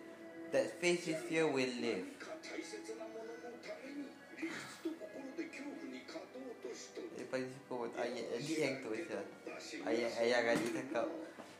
[0.52, 2.06] that faces fear will live.
[2.45, 4.06] 大切なもののために
[4.38, 9.02] 理屈と心で恐怖に勝とうとしとる Dia paling suka buat ayat Adik yang tu je
[9.49, 11.10] わしが Ayat ayat adik cakap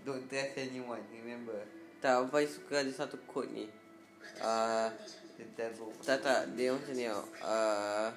[0.06, 1.66] Don't trust anyone Remember
[2.06, 3.66] Tak, apa suka ada satu quote ni.
[4.38, 4.94] Uh,
[5.36, 6.48] The devil tak, tak.
[6.56, 7.24] Dia macam ni tau.
[7.44, 8.08] Uh,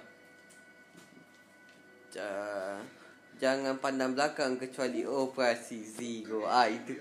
[2.15, 2.31] ja,
[3.44, 6.48] Jangan pandang belakang kecuali operasi Zero.
[6.48, 6.96] Ah itu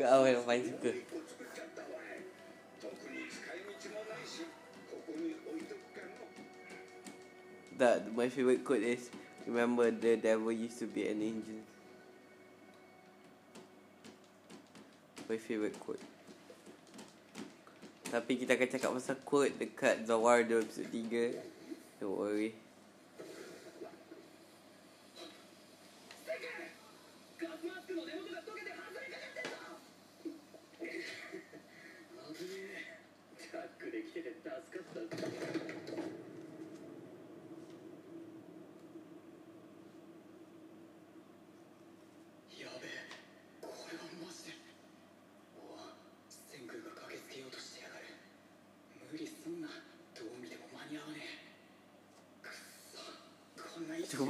[0.00, 0.92] awal yang paling suka.
[7.76, 9.12] That my favorite quote is
[9.44, 11.60] Remember the devil used to be an angel.
[15.28, 16.00] My favorite quote.
[18.08, 22.63] Tapi kita akan cakap pasal quote dekat Zawar 2 episode 3 Don't worry.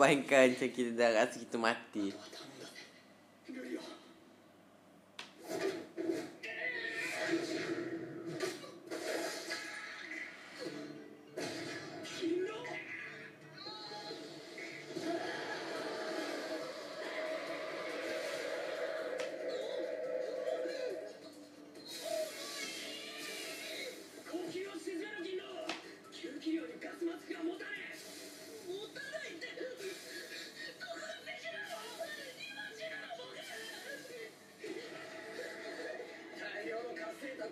[0.09, 2.13] bayangkan macam kita dah rasa kita mati.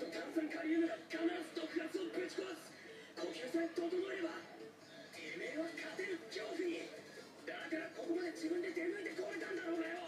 [0.03, 2.75] と炭酸カリウムが必ず毒ガスをぶち壊す。
[3.23, 4.35] 呼吸さえ整えれば
[5.15, 6.91] てめえは勝てる恐怖に
[7.47, 9.79] だからここまで自分で出抜いてこれたんだろ。
[9.79, 10.03] うがよ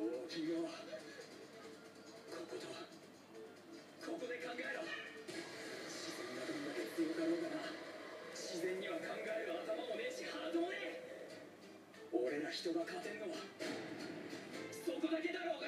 [0.00, 4.80] 大きいよこことここで考えろ。
[5.84, 7.36] 自然がどんだけ強かろ。
[7.36, 7.68] うがな
[8.32, 13.44] 自然には考える頭もねえしハートもねえ俺ら人が勝てんのは
[14.72, 15.60] そこだけだろ。
[15.60, 15.67] うが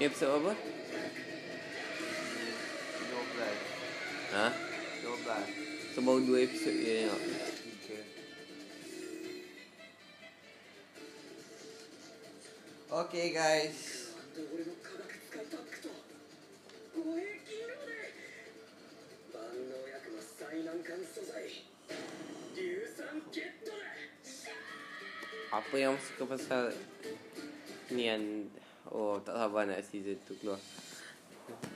[0.00, 0.56] Ni apa apa?
[0.56, 0.56] 12
[4.32, 4.48] Ha?
[5.04, 7.20] 12 Sebab so, 2 episod je tengok
[7.84, 8.00] Okay
[12.88, 14.08] Okay guys
[25.50, 26.70] apa yang suka pasal
[27.92, 28.46] ni yang
[28.94, 30.60] oh tak sabar nak season tu keluar.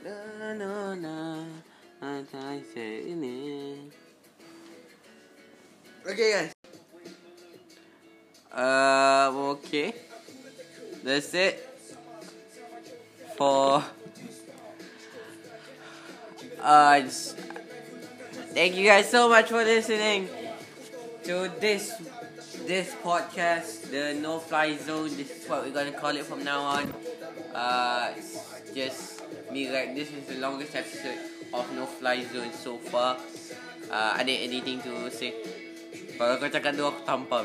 [0.03, 1.16] Na na na
[2.03, 2.61] Antai
[3.09, 3.81] ini.
[6.05, 6.53] Okay guys
[8.55, 9.91] Um, okay.
[11.03, 11.59] That's it
[13.36, 13.82] for.
[16.62, 17.03] Uh,
[18.55, 20.28] thank you guys so much for listening
[21.24, 21.93] to this
[22.66, 25.12] this podcast, the No Fly Zone.
[25.16, 26.93] This is what we're gonna call it from now on.
[27.53, 28.12] Uh,
[28.74, 29.20] just
[29.53, 29.95] me right.
[29.95, 31.20] This is the longest episode
[31.53, 33.20] of No Fly Zone so far.
[33.93, 35.36] Uh, ada anything to say?
[36.16, 37.45] Kalau kau cakap tu aku.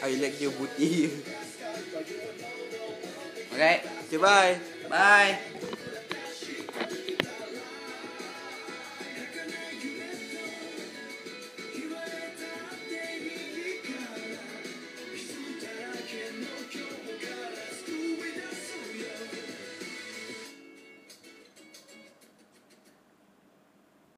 [0.00, 1.12] I like your booty.
[3.52, 3.84] Alright.
[4.08, 4.56] Okay, bye.
[4.88, 5.68] Bye.